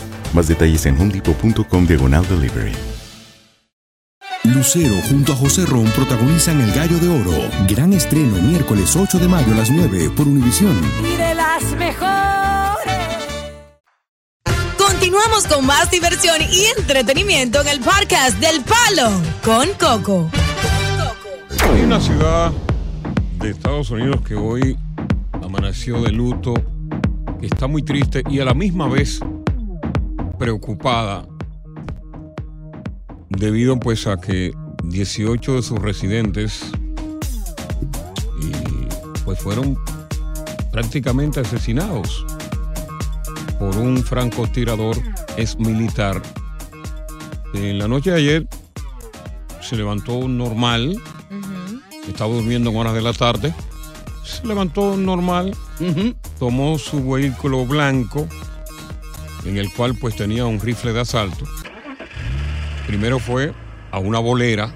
Más 0.33 0.47
detalles 0.47 0.85
en 0.85 0.99
homedepot.com 0.99 1.85
diagonal 1.85 2.27
delivery. 2.27 2.73
Lucero 4.43 4.95
junto 5.07 5.33
a 5.33 5.35
José 5.35 5.65
Ron 5.67 5.85
protagonizan 5.91 6.59
El 6.61 6.71
Gallo 6.71 6.97
de 6.97 7.09
Oro. 7.09 7.49
Gran 7.67 7.93
estreno 7.93 8.37
miércoles 8.41 8.95
8 8.95 9.19
de 9.19 9.27
mayo 9.27 9.53
a 9.53 9.57
las 9.57 9.69
9 9.69 10.09
por 10.15 10.27
Univisión. 10.27 10.75
Y 11.05 11.15
de 11.15 11.35
las 11.35 11.63
mejores. 11.77 12.11
Continuamos 14.77 15.45
con 15.47 15.65
más 15.65 15.91
diversión 15.91 16.37
y 16.41 16.65
entretenimiento 16.77 17.61
en 17.61 17.67
el 17.67 17.79
podcast 17.81 18.39
del 18.39 18.61
Palo 18.61 19.11
con 19.43 19.67
Coco. 19.79 20.31
Hay 21.71 21.81
una 21.81 21.99
ciudad 21.99 22.51
de 23.37 23.51
Estados 23.51 23.91
Unidos 23.91 24.21
que 24.21 24.35
hoy 24.35 24.75
amaneció 25.33 26.01
de 26.01 26.11
luto, 26.11 26.53
que 27.39 27.45
está 27.45 27.67
muy 27.67 27.83
triste 27.83 28.23
y 28.29 28.39
a 28.39 28.45
la 28.45 28.55
misma 28.55 28.87
vez 28.87 29.19
preocupada 30.41 31.23
debido 33.29 33.79
pues 33.79 34.07
a 34.07 34.17
que 34.17 34.51
18 34.85 35.57
de 35.57 35.61
sus 35.61 35.77
residentes 35.77 36.63
y, 38.41 38.51
pues 39.23 39.37
fueron 39.37 39.77
prácticamente 40.71 41.41
asesinados 41.41 42.25
por 43.59 43.77
un 43.77 44.03
francotirador 44.03 44.97
ex 45.37 45.59
militar. 45.59 46.19
En 47.53 47.77
la 47.77 47.87
noche 47.87 48.09
de 48.09 48.17
ayer 48.17 48.47
se 49.61 49.75
levantó 49.75 50.27
normal, 50.27 50.99
estaba 52.07 52.33
durmiendo 52.33 52.71
en 52.71 52.77
horas 52.77 52.95
de 52.95 53.01
la 53.03 53.13
tarde, 53.13 53.53
se 54.23 54.47
levantó 54.47 54.97
normal, 54.97 55.55
tomó 56.39 56.79
su 56.79 57.07
vehículo 57.11 57.63
blanco, 57.67 58.27
en 59.45 59.57
el 59.57 59.71
cual 59.73 59.95
pues 59.95 60.15
tenía 60.15 60.45
un 60.45 60.59
rifle 60.59 60.93
de 60.93 61.01
asalto. 61.01 61.45
Primero 62.87 63.19
fue 63.19 63.53
a 63.91 63.99
una 63.99 64.19
bolera, 64.19 64.73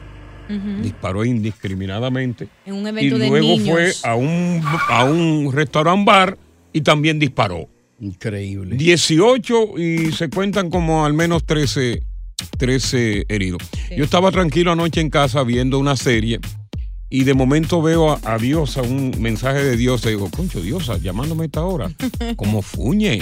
disparó 0.81 1.25
indiscriminadamente. 1.25 2.47
En 2.65 2.75
un 2.75 2.85
Y 2.85 2.89
evento 2.89 3.17
de 3.17 3.27
luego 3.27 3.47
niños. 3.47 3.69
fue 4.01 4.09
a 4.09 4.15
un, 4.15 4.61
a 4.89 5.03
un 5.05 5.51
restaurant 5.51 6.05
bar 6.05 6.37
y 6.71 6.81
también 6.81 7.19
disparó. 7.19 7.67
Increíble. 7.99 8.75
18 8.75 9.77
y 9.79 10.11
se 10.11 10.29
cuentan 10.29 10.69
como 10.69 11.05
al 11.05 11.13
menos 11.13 11.45
13, 11.45 12.03
13 12.57 13.25
heridos. 13.29 13.61
Yo 13.95 14.03
estaba 14.03 14.31
tranquilo 14.31 14.71
anoche 14.71 14.99
en 15.01 15.09
casa 15.09 15.43
viendo 15.43 15.79
una 15.79 15.95
serie 15.95 16.39
y 17.09 17.23
de 17.23 17.33
momento 17.33 17.81
veo 17.81 18.11
a, 18.11 18.19
a 18.23 18.37
Diosa, 18.37 18.81
un 18.81 19.11
mensaje 19.19 19.63
de 19.63 19.77
Diosa, 19.77 20.09
y 20.09 20.13
digo, 20.15 20.29
concho, 20.29 20.61
Diosa, 20.61 20.97
llamándome 20.97 21.43
a 21.43 21.45
esta 21.45 21.63
hora. 21.63 21.91
Como 22.35 22.61
fuñe. 22.61 23.21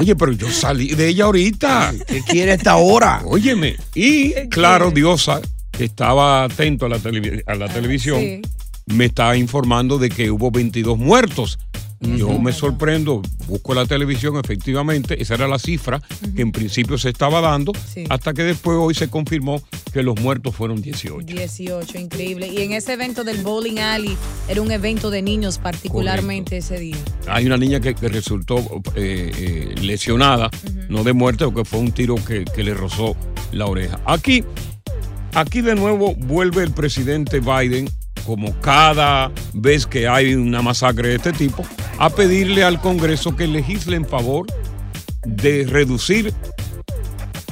Oye, 0.00 0.16
pero 0.16 0.32
yo 0.32 0.50
salí 0.50 0.88
de 0.88 1.08
ella 1.08 1.24
ahorita. 1.24 1.92
¿Qué 2.06 2.20
quiere 2.22 2.52
a 2.52 2.54
esta 2.54 2.76
hora? 2.76 3.22
Óyeme. 3.24 3.76
Y 3.94 4.32
claro, 4.48 4.90
Diosa, 4.90 5.40
que 5.70 5.84
estaba 5.84 6.44
atento 6.44 6.86
a 6.86 6.88
la, 6.88 6.98
televi- 6.98 7.42
a 7.46 7.54
la 7.54 7.68
televisión, 7.68 8.20
Sí. 8.20 8.42
me 8.86 9.06
está 9.06 9.36
informando 9.36 9.98
de 9.98 10.08
que 10.10 10.30
hubo 10.30 10.50
22 10.50 10.98
muertos. 10.98 11.58
Yo 12.16 12.38
me 12.38 12.52
sorprendo, 12.52 13.22
busco 13.48 13.74
la 13.74 13.86
televisión, 13.86 14.36
efectivamente, 14.42 15.20
esa 15.22 15.34
era 15.34 15.48
la 15.48 15.58
cifra 15.58 16.00
que 16.34 16.42
en 16.42 16.52
principio 16.52 16.98
se 16.98 17.08
estaba 17.08 17.40
dando, 17.40 17.72
Sí. 17.92 18.04
hasta 18.08 18.32
que 18.34 18.42
después 18.42 18.76
hoy 18.80 18.94
se 18.94 19.08
confirmó 19.08 19.62
que 19.92 20.02
los 20.02 20.20
muertos 20.20 20.54
fueron 20.54 20.82
18. 20.82 21.24
18, 21.26 21.98
increíble. 21.98 22.48
Y 22.48 22.62
en 22.62 22.72
ese 22.72 22.92
evento 22.94 23.24
del 23.24 23.42
Bowling 23.42 23.78
Alley 23.78 24.16
era 24.48 24.60
un 24.60 24.70
evento 24.70 25.10
de 25.10 25.22
niños 25.22 25.58
particularmente 25.58 26.56
ese 26.58 26.78
día. 26.78 26.96
Hay 27.28 27.46
una 27.46 27.56
niña 27.56 27.80
que, 27.80 27.94
que 27.94 28.08
resultó 28.08 28.58
eh, 28.96 29.30
eh, 29.36 29.74
lesionada, 29.80 30.50
no 30.88 31.04
de 31.04 31.12
muerte, 31.12 31.44
porque 31.44 31.64
fue 31.64 31.78
un 31.78 31.92
tiro 31.92 32.16
que, 32.16 32.44
que 32.44 32.62
le 32.64 32.74
rozó 32.74 33.16
la 33.52 33.66
oreja. 33.66 34.00
Aquí, 34.04 34.44
aquí 35.34 35.60
de 35.60 35.74
nuevo 35.74 36.14
vuelve 36.14 36.62
el 36.64 36.72
presidente 36.72 37.40
Biden, 37.40 37.88
como 38.24 38.58
cada 38.60 39.30
vez 39.52 39.86
que 39.86 40.08
hay 40.08 40.34
una 40.34 40.62
masacre 40.62 41.10
de 41.10 41.16
este 41.16 41.32
tipo, 41.32 41.64
a 41.98 42.10
pedirle 42.10 42.64
al 42.64 42.80
Congreso 42.80 43.36
que 43.36 43.46
legisle 43.46 43.96
en 43.96 44.06
favor 44.06 44.46
de 45.24 45.66
reducir 45.68 46.32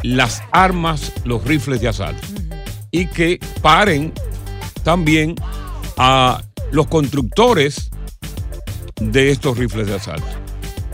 las 0.03 0.43
armas, 0.51 1.13
los 1.25 1.45
rifles 1.45 1.81
de 1.81 1.89
asalto. 1.89 2.27
Y 2.91 3.07
que 3.07 3.39
paren 3.63 4.13
también 4.83 5.37
a 5.97 6.43
los 6.73 6.87
constructores 6.89 7.91
de 9.01 9.31
estos 9.31 9.57
rifles 9.57 9.87
de 9.87 9.95
asalto. 9.95 10.27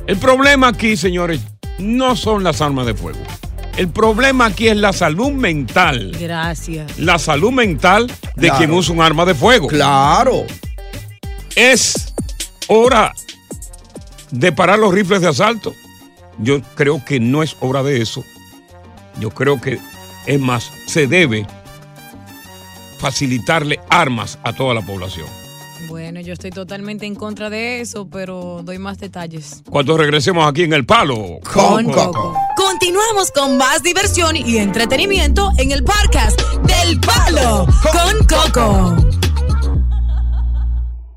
El 0.06 0.16
problema 0.16 0.68
aquí, 0.68 0.96
señores, 0.96 1.40
no 1.78 2.16
son 2.16 2.42
las 2.42 2.60
armas 2.60 2.86
de 2.86 2.94
fuego. 2.94 3.20
El 3.78 3.88
problema 3.90 4.46
aquí 4.46 4.66
es 4.66 4.76
la 4.76 4.92
salud 4.92 5.30
mental. 5.30 6.10
Gracias. 6.18 6.98
La 6.98 7.16
salud 7.20 7.52
mental 7.52 8.08
de 8.34 8.48
Claro. 8.48 8.58
quien 8.58 8.72
usa 8.72 8.92
un 8.92 9.00
arma 9.00 9.24
de 9.24 9.36
fuego. 9.36 9.68
Claro. 9.68 10.44
Es 11.54 12.12
hora 12.66 13.14
de 14.32 14.50
parar 14.50 14.80
los 14.80 14.92
rifles 14.92 15.20
de 15.20 15.28
asalto. 15.28 15.76
Yo 16.38 16.60
creo 16.74 17.04
que 17.04 17.20
no 17.20 17.44
es 17.44 17.56
hora 17.60 17.84
de 17.84 18.02
eso. 18.02 18.24
Yo 19.20 19.30
creo 19.30 19.60
que, 19.60 19.78
es 20.26 20.40
más, 20.40 20.72
se 20.86 21.06
debe 21.06 21.46
facilitarle 22.98 23.78
armas 23.90 24.40
a 24.42 24.52
toda 24.54 24.74
la 24.74 24.82
población. 24.82 25.28
Bueno, 25.88 26.20
yo 26.20 26.35
estoy 26.35 26.51
totalmente 26.51 27.07
en 27.07 27.14
contra 27.14 27.48
de 27.48 27.81
eso, 27.81 28.07
pero 28.11 28.61
doy 28.62 28.79
más 28.79 28.98
detalles. 28.98 29.62
Cuando 29.70 29.96
regresemos 29.96 30.46
aquí 30.46 30.64
en 30.64 30.74
el 30.74 30.85
palo. 30.85 31.40
Con 31.51 31.87
Coco. 31.87 32.35
Continuamos 32.57 33.31
con 33.33 33.57
más 33.57 33.83
diversión 33.83 34.37
y 34.37 34.59
entretenimiento 34.59 35.51
en 35.57 35.72
el 35.72 35.83
podcast 35.83 36.38
del 36.66 37.01
Palo 37.01 37.66
con 37.83 38.27
Coco. 38.27 38.96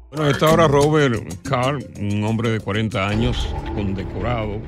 Bueno, 0.10 0.26
a 0.26 0.30
esta 0.30 0.50
hora 0.50 0.70
Robert 0.70 1.22
Carr, 1.44 1.80
un 2.00 2.24
hombre 2.24 2.50
de 2.52 2.62
40 2.62 3.08
años, 3.08 3.50
condecorado 3.76 4.62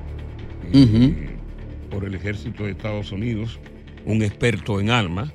eh, 0.73 1.37
por 1.89 2.03
el 2.03 2.13
ejército 2.15 2.65
de 2.65 2.71
Estados 2.71 3.13
Unidos, 3.13 3.57
un 4.05 4.21
experto 4.21 4.81
en 4.81 4.89
armas, 4.89 5.31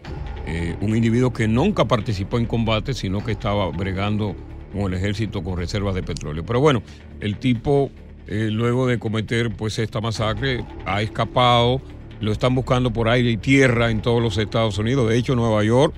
eh, 0.47 0.77
un 0.83 0.95
individuo 0.95 1.33
que 1.33 1.49
nunca 1.49 1.87
participó 1.87 2.37
en 2.37 2.45
combate, 2.45 2.93
sino 2.93 3.25
que 3.25 3.33
estaba 3.33 3.71
bregando 3.71 4.37
con 4.73 4.93
el 4.93 4.99
ejército 4.99 5.43
con 5.43 5.57
reservas 5.57 5.95
de 5.95 6.03
petróleo. 6.03 6.45
Pero 6.45 6.61
bueno, 6.61 6.83
el 7.21 7.37
tipo, 7.37 7.91
eh, 8.27 8.49
luego 8.51 8.87
de 8.87 8.99
cometer 8.99 9.51
pues 9.51 9.79
esta 9.79 10.01
masacre, 10.01 10.65
ha 10.87 11.03
escapado, 11.03 11.81
lo 12.21 12.33
están 12.33 12.55
buscando 12.55 12.93
por 12.93 13.09
aire 13.09 13.31
y 13.31 13.37
tierra 13.37 13.91
en 13.91 14.03
todos 14.03 14.23
los 14.23 14.39
Estados 14.39 14.79
Unidos. 14.79 15.09
De 15.09 15.17
hecho, 15.17 15.35
Nueva 15.35 15.63
York 15.65 15.95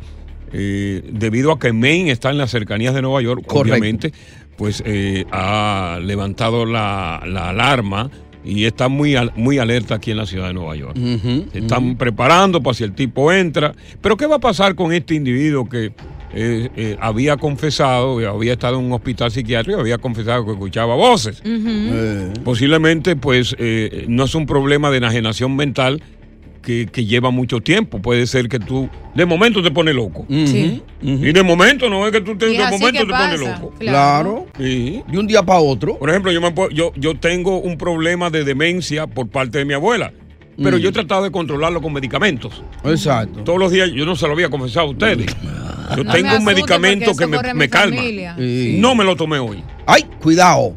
eh, 0.52 1.02
debido 1.12 1.52
a 1.52 1.58
que 1.58 1.72
Maine 1.72 2.10
está 2.10 2.30
en 2.30 2.38
las 2.38 2.50
cercanías 2.50 2.94
de 2.94 3.02
Nueva 3.02 3.22
York, 3.22 3.44
obviamente, 3.48 4.12
pues 4.56 4.82
eh, 4.84 5.24
ha 5.30 5.98
levantado 6.02 6.66
la, 6.66 7.22
la 7.26 7.50
alarma 7.50 8.10
y 8.44 8.64
está 8.64 8.88
muy, 8.88 9.14
muy 9.36 9.58
alerta 9.58 9.96
aquí 9.96 10.10
en 10.10 10.16
la 10.16 10.26
ciudad 10.26 10.48
de 10.48 10.54
Nueva 10.54 10.74
York. 10.74 10.96
Están 11.52 11.96
preparando 11.96 12.62
para 12.62 12.74
si 12.74 12.84
el 12.84 12.92
tipo 12.94 13.32
entra. 13.32 13.74
Pero 14.00 14.16
¿qué 14.16 14.26
va 14.26 14.36
a 14.36 14.40
pasar 14.40 14.74
con 14.74 14.92
este 14.92 15.14
individuo 15.14 15.68
que 15.68 15.92
eh, 16.32 16.68
eh, 16.76 16.96
había 17.00 17.36
confesado, 17.36 18.18
había 18.28 18.52
estado 18.52 18.78
en 18.78 18.84
un 18.86 18.92
hospital 18.92 19.30
psiquiátrico, 19.30 19.80
había 19.80 19.98
confesado 19.98 20.44
que 20.44 20.52
escuchaba 20.52 20.94
voces? 20.94 21.42
Eh, 21.44 22.32
Posiblemente, 22.44 23.16
pues, 23.16 23.54
eh, 23.58 24.04
no 24.08 24.24
es 24.24 24.34
un 24.34 24.46
problema 24.46 24.90
de 24.90 24.98
enajenación 24.98 25.56
mental 25.56 26.02
que, 26.62 26.86
que 26.92 27.06
lleva 27.06 27.30
mucho 27.30 27.60
tiempo. 27.60 28.00
Puede 28.02 28.26
ser 28.26 28.48
que 28.48 28.58
tú 28.58 28.88
de 29.14 29.24
momento 29.24 29.62
te 29.62 29.70
pones 29.70 29.94
loco. 29.94 30.26
Sí. 30.28 30.82
Y 31.02 31.32
de 31.32 31.42
momento 31.42 31.88
no 31.88 32.06
es 32.06 32.12
que 32.12 32.20
tú 32.20 32.36
te, 32.36 32.46
de 32.46 32.58
momento 32.70 33.00
te 33.00 33.06
pones 33.06 33.40
loco. 33.40 33.72
claro. 33.78 34.46
Sí. 34.58 35.02
De 35.08 35.18
un 35.18 35.26
día 35.26 35.42
para 35.42 35.60
otro. 35.60 35.98
Por 35.98 36.10
ejemplo, 36.10 36.30
yo, 36.30 36.40
me 36.42 36.52
yo, 36.72 36.92
yo 36.96 37.14
tengo 37.18 37.58
un 37.60 37.78
problema 37.78 38.28
de 38.30 38.44
demencia 38.44 39.06
por 39.06 39.28
parte 39.28 39.58
de 39.58 39.64
mi 39.64 39.72
abuela. 39.74 40.12
Pero 40.62 40.76
Mm. 40.76 40.80
yo 40.80 40.88
he 40.90 40.92
tratado 40.92 41.22
de 41.22 41.30
controlarlo 41.30 41.80
con 41.80 41.90
medicamentos. 41.94 42.62
Exacto. 42.84 43.40
Todos 43.44 43.58
los 43.58 43.72
días, 43.72 43.90
yo 43.94 44.04
no 44.04 44.14
se 44.14 44.26
lo 44.26 44.34
había 44.34 44.50
confesado 44.50 44.88
a 44.88 44.90
ustedes. 44.90 45.34
Yo 45.96 46.04
No 46.04 46.12
tengo 46.12 46.28
me 46.30 46.36
un 46.38 46.44
medicamento 46.44 47.14
que 47.14 47.26
me, 47.26 47.68
calma. 47.68 48.02
Sí. 48.36 48.76
No 48.78 48.94
me 48.94 49.04
lo 49.04 49.16
tomé 49.16 49.38
hoy. 49.38 49.62
Ay, 49.86 50.04
cuidado. 50.20 50.74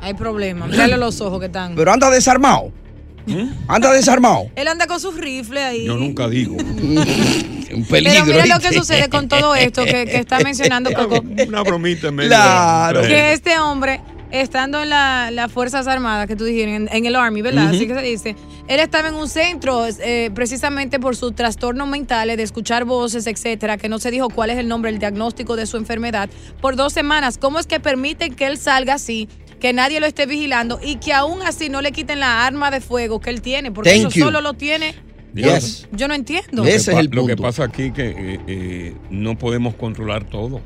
Hay 0.00 0.14
problema. 0.14 0.66
Mírale 0.66 0.96
los 0.96 1.20
ojos 1.20 1.40
que 1.40 1.46
están. 1.46 1.74
Pero 1.74 1.92
anda 1.92 2.10
desarmado. 2.10 2.72
Anda 3.66 3.92
desarmado. 3.92 4.50
Él 4.54 4.68
anda 4.68 4.86
con 4.86 5.00
sus 5.00 5.16
rifles 5.16 5.62
ahí. 5.64 5.84
Yo 5.86 5.96
nunca 5.96 6.28
digo. 6.28 6.56
Un 7.76 7.84
Pero 7.90 8.04
peligro. 8.04 8.26
mira 8.26 8.46
lo 8.46 8.60
que 8.60 8.72
sucede 8.72 9.08
con 9.08 9.28
todo 9.28 9.54
esto 9.56 9.84
que, 9.84 10.04
que 10.06 10.18
está 10.18 10.38
mencionando 10.40 10.92
Coco. 10.94 11.22
Una 11.48 11.62
bromita 11.62 12.08
en 12.08 12.14
medio. 12.14 12.28
Claro. 12.30 13.02
Que 13.02 13.32
este 13.32 13.58
hombre, 13.58 14.00
estando 14.30 14.82
en 14.82 14.90
la- 14.90 15.30
las 15.30 15.50
Fuerzas 15.52 15.86
Armadas, 15.86 16.26
que 16.26 16.36
tú 16.36 16.44
dijiste, 16.44 16.74
en, 16.74 16.88
en 16.92 17.06
el 17.06 17.16
Army, 17.16 17.42
¿verdad? 17.42 17.68
Así 17.68 17.86
que 17.86 17.94
se 17.94 18.02
dice. 18.02 18.36
Él 18.68 18.80
estaba 18.80 19.08
en 19.08 19.14
un 19.14 19.28
centro 19.28 19.84
eh, 19.86 20.30
precisamente 20.34 20.98
por 20.98 21.14
sus 21.16 21.34
trastornos 21.34 21.88
mentales 21.88 22.36
de 22.36 22.42
escuchar 22.42 22.84
voces, 22.84 23.26
etcétera, 23.26 23.76
que 23.78 23.88
no 23.88 23.98
se 23.98 24.10
dijo 24.10 24.28
cuál 24.28 24.50
es 24.50 24.58
el 24.58 24.68
nombre, 24.68 24.90
el 24.90 24.98
diagnóstico 24.98 25.56
de 25.56 25.66
su 25.66 25.76
enfermedad, 25.76 26.28
por 26.60 26.76
dos 26.76 26.92
semanas. 26.92 27.38
¿Cómo 27.38 27.58
es 27.58 27.66
que 27.66 27.80
permiten 27.80 28.34
que 28.34 28.46
él 28.46 28.58
salga 28.58 28.94
así? 28.94 29.28
Que 29.60 29.72
nadie 29.72 30.00
lo 30.00 30.06
esté 30.06 30.26
vigilando 30.26 30.78
y 30.82 30.96
que 30.96 31.12
aún 31.14 31.40
así 31.42 31.68
no 31.68 31.80
le 31.80 31.92
quiten 31.92 32.20
la 32.20 32.44
arma 32.46 32.70
de 32.70 32.80
fuego 32.80 33.20
que 33.20 33.30
él 33.30 33.40
tiene, 33.40 33.70
porque 33.72 33.90
Thank 33.90 34.00
eso 34.00 34.10
you. 34.10 34.24
solo 34.24 34.40
lo 34.40 34.52
tiene. 34.54 34.94
Yes. 35.34 35.86
Yo 35.92 36.08
no 36.08 36.14
entiendo. 36.14 36.48
Lo 36.50 36.62
que 36.64 36.78
pa- 36.92 37.02
Lo 37.02 37.26
que 37.26 37.36
pasa 37.36 37.64
aquí 37.64 37.90
que 37.90 38.08
eh, 38.08 38.40
eh, 38.46 38.94
no 39.10 39.36
podemos 39.36 39.74
controlar 39.74 40.24
todo, 40.24 40.60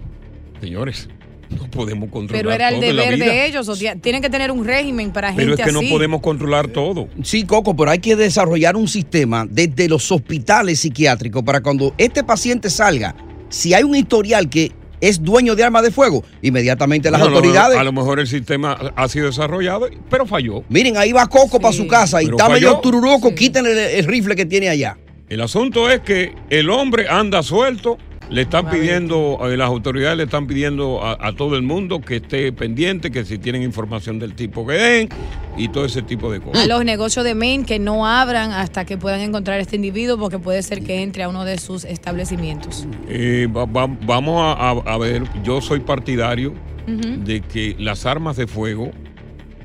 señores. 0.61 1.09
No 1.51 1.69
podemos 1.71 2.11
controlar 2.11 2.43
Pero 2.43 2.53
era 2.55 2.69
el 2.69 2.77
todo 2.77 2.87
deber 2.87 3.19
de 3.19 3.47
ellos. 3.47 3.69
O 3.69 3.75
sea, 3.77 3.97
tienen 3.97 4.23
que 4.23 4.31
tener 4.31 4.51
un 4.51 4.65
régimen 4.65 5.11
para 5.13 5.35
Pero 5.35 5.49
gente 5.57 5.63
es 5.63 5.67
que 5.69 5.73
no 5.73 5.81
podemos 5.91 6.21
controlar 6.21 6.69
todo. 6.69 7.09
Sí, 7.23 7.45
Coco, 7.45 7.75
pero 7.77 7.91
hay 7.91 7.99
que 7.99 8.17
desarrollar 8.17 8.77
un 8.77 8.89
sistema 8.89 9.47
desde 9.49 9.89
los 9.89 10.11
hospitales 10.13 10.81
psiquiátricos 10.81 11.43
para 11.43 11.61
cuando 11.61 11.93
este 11.99 12.23
paciente 12.25 12.71
salga, 12.71 13.15
si 13.49 13.75
hay 13.75 13.83
un 13.83 13.97
historial 13.97 14.49
que 14.49 14.73
es 15.01 15.23
dueño 15.23 15.57
de 15.57 15.65
armas 15.65 15.83
de 15.83 15.91
fuego, 15.91 16.23
inmediatamente 16.43 17.11
las 17.11 17.21
No, 17.21 17.31
no, 17.31 17.37
autoridades. 17.37 17.79
a 17.79 17.85
lo 17.85 17.93
mejor 17.93 18.21
el 18.21 18.27
sistema 18.27 18.73
ha 18.95 19.09
sido 19.09 19.27
desarrollado, 19.27 19.89
pero 20.11 20.27
falló. 20.27 20.63
Miren, 20.69 20.97
ahí 20.99 21.11
va 21.13 21.27
Coco 21.27 21.59
para 21.59 21.73
su 21.73 21.87
casa 21.87 22.21
y 22.23 22.27
Pero 22.27 22.37
está 22.37 22.49
falló. 22.51 22.69
medio 22.69 22.81
tururuco, 22.81 23.35
quítenle 23.35 23.73
el, 23.73 23.79
el 24.01 24.05
rifle 24.05 24.37
que 24.37 24.45
tiene 24.45 24.69
allá. 24.69 24.99
El 25.29 25.41
asunto 25.41 25.89
es 25.91 26.01
que 26.01 26.35
el 26.51 26.69
hombre 26.69 27.09
anda 27.09 27.43
suelto, 27.43 27.97
le 28.31 28.43
están 28.43 28.71
pidiendo, 28.71 29.39
eh, 29.51 29.57
las 29.57 29.67
autoridades 29.69 30.17
le 30.17 30.23
están 30.25 30.47
pidiendo 30.47 31.05
a, 31.05 31.19
a 31.21 31.33
todo 31.35 31.57
el 31.57 31.63
mundo 31.63 32.01
que 32.01 32.17
esté 32.17 32.53
pendiente, 32.53 33.11
que 33.11 33.25
si 33.25 33.39
tienen 33.39 33.63
información 33.63 34.19
del 34.21 34.35
tipo 34.35 34.65
que 34.67 34.75
den 34.75 35.09
y 35.57 35.69
todo 35.69 35.85
ese 35.85 36.03
tipo 36.03 36.31
de 36.31 36.39
a 36.39 36.41
cosas. 36.41 36.69
los 36.69 36.85
negocios 36.85 37.25
de 37.25 37.35
Maine 37.35 37.65
que 37.65 37.79
no 37.81 38.07
abran 38.07 38.53
hasta 38.53 38.85
que 38.85 38.97
puedan 38.97 39.21
encontrar 39.21 39.59
a 39.59 39.63
este 39.63 39.77
individuo 39.77 40.17
porque 40.17 40.39
puede 40.39 40.63
ser 40.63 40.83
que 40.85 41.03
entre 41.03 41.25
a 41.25 41.29
uno 41.29 41.45
de 41.45 41.59
sus 41.59 41.85
establecimientos. 41.85 42.87
Eh, 43.09 43.49
va- 43.55 43.67
va- 43.67 43.89
vamos 44.07 44.41
a, 44.41 44.53
a- 44.71 44.95
a 44.95 44.99
ver, 44.99 45.25
yo 45.43 45.61
soy 45.61 45.81
partidario 45.81 46.55
de 46.87 47.41
que 47.41 47.77
las 47.79 48.05
armas 48.07 48.37
de 48.37 48.47
fuego 48.49 48.91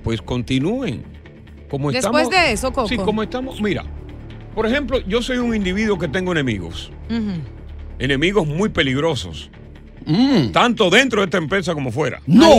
pues 0.04 0.22
continúen. 0.22 1.04
Como 1.70 1.92
Después 1.92 2.24
estamos, 2.26 2.30
de 2.46 2.52
eso, 2.52 2.72
Coco. 2.72 2.88
Sí, 2.88 2.98
como 2.98 3.24
estamos, 3.24 3.60
mira, 3.62 3.84
por 4.54 4.68
ejemplo, 4.68 5.00
yo 5.08 5.22
soy 5.24 5.38
un 5.40 5.56
individuo 5.56 5.98
que 5.98 6.08
tengo 6.08 6.32
enemigos. 6.32 6.92
Ujú. 7.10 7.40
Enemigos 8.00 8.48
muy 8.48 8.70
peligrosos. 8.70 9.50
Tanto 10.54 10.90
dentro 10.92 11.22
de 11.22 11.26
esta 11.26 11.38
empresa 11.38 11.74
como 11.74 11.92
fuera. 11.92 12.22
Mm. 12.28 12.38
¡No! 12.40 12.50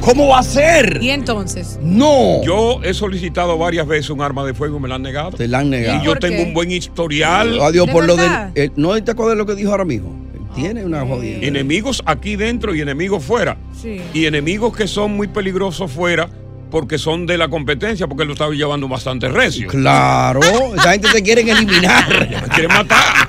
¿Cómo 0.00 0.28
va 0.28 0.38
a 0.38 0.42
ser? 0.42 0.98
Y 1.02 1.10
entonces, 1.10 1.78
¡No! 1.82 2.42
Yo 2.42 2.80
he 2.82 2.94
solicitado 2.94 3.58
varias 3.58 3.86
veces 3.86 4.08
un 4.10 4.22
arma 4.22 4.44
de 4.46 4.54
fuego 4.54 4.78
y 4.78 4.80
me 4.80 4.88
la 4.88 4.94
han 4.94 5.02
negado. 5.02 5.32
Te 5.32 5.46
la 5.46 5.58
han 5.58 5.68
negado. 5.70 6.00
Y 6.02 6.06
yo 6.06 6.16
tengo 6.16 6.42
un 6.42 6.54
buen 6.54 6.70
historial. 6.70 7.60
Adiós 7.60 7.90
por 7.90 8.06
lo 8.06 8.16
del. 8.16 8.30
eh, 8.54 8.70
no 8.76 9.02
te 9.02 9.10
acuerdas 9.10 9.34
de 9.34 9.38
lo 9.38 9.46
que 9.46 9.54
dijo 9.56 9.70
ahora 9.72 9.84
mismo. 9.84 10.16
Tiene 10.54 10.84
una 10.84 11.04
jodida. 11.04 11.38
Enemigos 11.46 12.02
aquí 12.06 12.36
dentro 12.36 12.74
y 12.74 12.80
enemigos 12.80 13.22
fuera. 13.22 13.56
Sí. 13.80 14.00
Y 14.14 14.26
enemigos 14.26 14.74
que 14.76 14.86
son 14.88 15.16
muy 15.16 15.28
peligrosos 15.28 15.90
fuera 15.90 16.28
porque 16.70 16.98
son 16.98 17.26
de 17.26 17.36
la 17.36 17.48
competencia, 17.48 18.06
porque 18.06 18.24
lo 18.24 18.32
estaba 18.32 18.52
llevando 18.54 18.88
bastante 18.88 19.28
recio. 19.28 19.68
Claro, 19.68 20.40
esa 20.76 20.92
gente 20.92 21.08
te 21.12 21.22
quieren 21.22 21.48
eliminar. 21.48 22.28
Me 22.30 22.48
quieren 22.54 22.68
matar. 22.68 23.19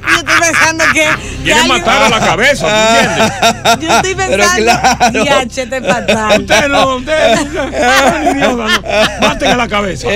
Pensando 0.51 0.83
que. 0.93 1.05
Quieren 1.43 1.67
matar 1.67 2.03
a 2.03 2.09
la 2.09 2.19
cabeza, 2.19 2.67
¿tú 2.67 2.97
entiendes? 2.99 3.81
Yo 3.81 3.95
estoy 3.95 4.15
Pero 4.15 4.29
pensando. 4.37 4.63
claro. 4.63 5.23
"Diache, 5.23 5.61
este 5.63 5.81
fatal. 5.81 6.41
Usted 6.41 6.67
no, 6.69 6.95
usted. 6.97 7.35
Ay, 7.83 8.33
Dios, 8.35 8.57
no. 8.57 9.27
Maten 9.27 9.51
a 9.51 9.55
la 9.57 9.67
cabeza. 9.67 10.07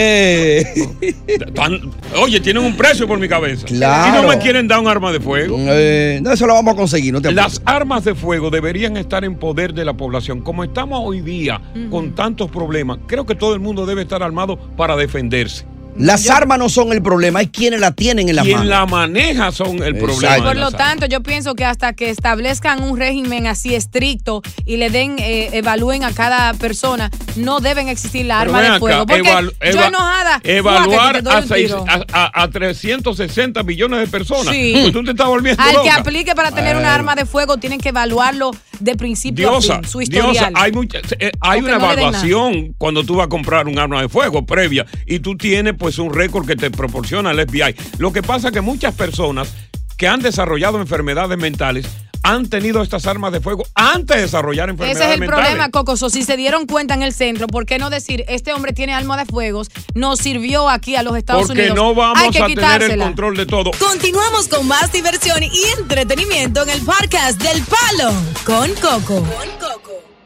Tan- 1.56 1.92
oye, 2.22 2.40
tienen 2.40 2.64
un 2.64 2.76
precio 2.78 3.08
por 3.08 3.20
mi 3.20 3.28
cabeza. 3.28 3.66
Claro. 3.66 4.20
Y 4.20 4.22
no 4.22 4.28
me 4.28 4.38
quieren 4.38 4.68
dar 4.68 4.80
un 4.80 4.88
arma 4.88 5.12
de 5.12 5.20
fuego. 5.20 5.58
Eh, 5.60 6.20
no, 6.22 6.32
eso 6.32 6.46
lo 6.46 6.54
vamos 6.54 6.74
a 6.74 6.78
conseguir, 6.78 7.12
no 7.14 7.22
te 7.22 7.32
Las 7.32 7.62
armas 7.66 8.04
de 8.04 8.14
fuego 8.16 8.50
deberían 8.50 8.98
estar 8.98 9.24
en 9.26 9.36
poder 9.36 9.74
de 9.74 9.84
la 9.86 9.94
población. 9.94 10.42
Como 10.42 10.64
estamos 10.64 11.02
hoy 11.04 11.22
día 11.22 11.60
con 11.90 12.14
tantos 12.16 12.52
problemas, 12.52 13.00
creo 13.08 13.26
que 13.26 13.36
todo 13.36 13.54
el 13.54 13.60
mundo 13.60 13.86
debe 13.86 14.04
estar 14.04 14.22
armado 14.24 14.58
para 14.58 14.96
defenderse. 14.96 15.66
Las 15.98 16.30
armas 16.30 16.60
no 16.60 16.68
son 16.68 16.92
el 16.92 17.02
problema, 17.02 17.40
hay 17.40 17.48
quienes 17.48 17.80
la 17.80 17.92
tienen 17.92 18.28
en 18.28 18.36
la 18.36 18.42
Quien 18.44 18.58
mano. 18.58 18.70
la 18.70 18.86
maneja 18.86 19.52
son 19.54 19.78
el 19.82 19.96
Exacto. 19.96 20.06
problema. 20.06 20.36
de 20.36 20.42
Por 20.42 20.56
lo 20.58 20.72
tanto, 20.72 21.06
yo 21.06 21.24
pienso 21.24 21.56
que 21.56 21.64
hasta 21.64 21.94
que 21.94 22.10
establezcan 22.10 22.84
un 22.84 22.98
régimen 23.00 23.48
así 23.48 23.76
estricto 23.76 24.42
y 24.66 24.76
le 24.76 24.90
den, 24.90 25.16
eh, 25.20 25.52
evalúen 25.54 26.04
a 26.04 26.12
cada 26.12 26.54
persona, 26.56 27.10
no 27.38 27.62
deben 27.62 27.88
existir 27.88 28.26
las 28.26 28.42
armas 28.42 28.62
de 28.62 28.68
acá, 28.68 28.80
fuego. 28.80 29.06
Porque 29.06 29.24
yo 29.74 29.84
enojada. 29.86 30.42
Evaluar 30.44 31.24
a, 31.30 31.42
seis- 31.44 31.72
a, 31.72 32.04
a- 32.12 32.44
a 32.44 32.50
360 32.50 33.64
millones 33.64 34.00
de 34.02 34.08
personas. 34.08 34.54
Sí. 34.54 34.74
Pues 34.82 34.92
tú 34.92 35.02
te 35.04 35.12
estás 35.12 35.28
volviendo 35.28 35.64
Al 35.64 35.82
que 35.82 35.90
aplique 35.92 36.36
para 36.36 36.52
tener 36.52 36.76
una 36.76 36.94
arma 36.94 37.16
de 37.16 37.26
fuego, 37.26 37.56
tienen 37.58 37.80
que 37.80 37.90
evaluarlo 37.90 38.52
de 38.82 38.96
principio 38.96 39.50
Diosa, 39.52 39.76
a 39.76 39.80
fin, 39.80 39.88
su 39.90 40.02
historial. 40.02 40.32
Diosa, 40.34 40.52
hay, 40.56 40.72
mucha- 40.74 41.00
eh, 41.20 41.32
hay 41.40 41.62
una 41.62 41.78
no 41.78 41.86
evaluación 41.92 42.76
cuando 42.78 43.06
tú 43.06 43.16
vas 43.16 43.28
a 43.28 43.30
comprar 43.30 43.68
un 43.68 43.80
arma 43.80 44.02
de 44.02 44.10
fuego 44.10 44.46
previa 44.46 44.86
y 45.06 45.20
tú 45.20 45.38
tienes 45.38 45.74
pues 45.86 46.00
un 46.00 46.12
récord 46.12 46.48
que 46.48 46.56
te 46.56 46.72
proporciona 46.72 47.30
el 47.30 47.48
FBI. 47.48 47.76
Lo 48.00 48.12
que 48.12 48.24
pasa 48.24 48.48
es 48.48 48.54
que 48.56 48.62
muchas 48.62 48.96
personas 48.96 49.54
que 49.98 50.08
han 50.08 50.20
desarrollado 50.20 50.82
enfermedades 50.82 51.38
mentales 51.38 51.86
han 52.24 52.50
tenido 52.50 52.82
estas 52.82 53.06
armas 53.06 53.32
de 53.32 53.40
fuego 53.40 53.66
antes 53.76 54.16
de 54.16 54.24
desarrollar 54.24 54.68
enfermedades 54.72 54.98
Ese 55.00 55.10
es 55.10 55.14
el 55.14 55.20
mentales. 55.20 55.46
problema, 55.46 55.70
Cocoso. 55.70 56.10
Si 56.10 56.24
se 56.24 56.38
dieron 56.38 56.66
cuenta 56.66 56.96
en 56.96 57.04
el 57.04 57.14
centro, 57.14 57.46
¿por 57.46 57.68
qué 57.68 57.78
no 57.78 57.92
decir, 57.92 58.26
este 58.28 58.52
hombre 58.52 58.74
tiene 58.74 58.96
arma 58.96 59.16
de 59.16 59.26
fuegos, 59.26 59.70
nos 59.94 60.18
sirvió 60.18 60.70
aquí 60.70 60.96
a 60.96 61.04
los 61.04 61.16
Estados 61.16 61.44
Porque 61.46 61.60
Unidos? 61.70 61.76
no 61.78 61.94
vamos 61.94 62.18
Hay 62.20 62.32
que 62.32 62.40
a 62.42 62.48
tener 62.48 62.50
el 62.58 62.64
quitársela. 62.66 63.06
control 63.06 63.38
de 63.38 63.46
todo. 63.46 63.70
Continuamos 63.78 64.48
con 64.48 64.68
más 64.68 64.92
diversión 64.92 65.44
y 65.44 65.52
entretenimiento 65.80 66.64
en 66.64 66.72
el 66.72 66.82
podcast 66.82 67.40
del 67.44 67.62
Palo 67.62 68.12
con 68.44 68.72
Coco. 68.82 69.24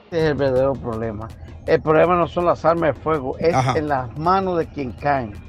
Ese 0.10 0.20
es 0.20 0.24
el 0.30 0.36
verdadero 0.36 0.72
problema. 0.76 1.28
El 1.68 1.82
problema 1.82 2.16
no 2.16 2.30
son 2.30 2.46
las 2.46 2.64
armas 2.64 2.96
de 2.96 3.02
fuego, 3.02 3.38
es 3.40 3.54
Ajá. 3.54 3.74
en 3.78 3.90
las 3.90 4.18
manos 4.18 4.58
de 4.58 4.68
quien 4.70 4.94
caen. 4.94 5.49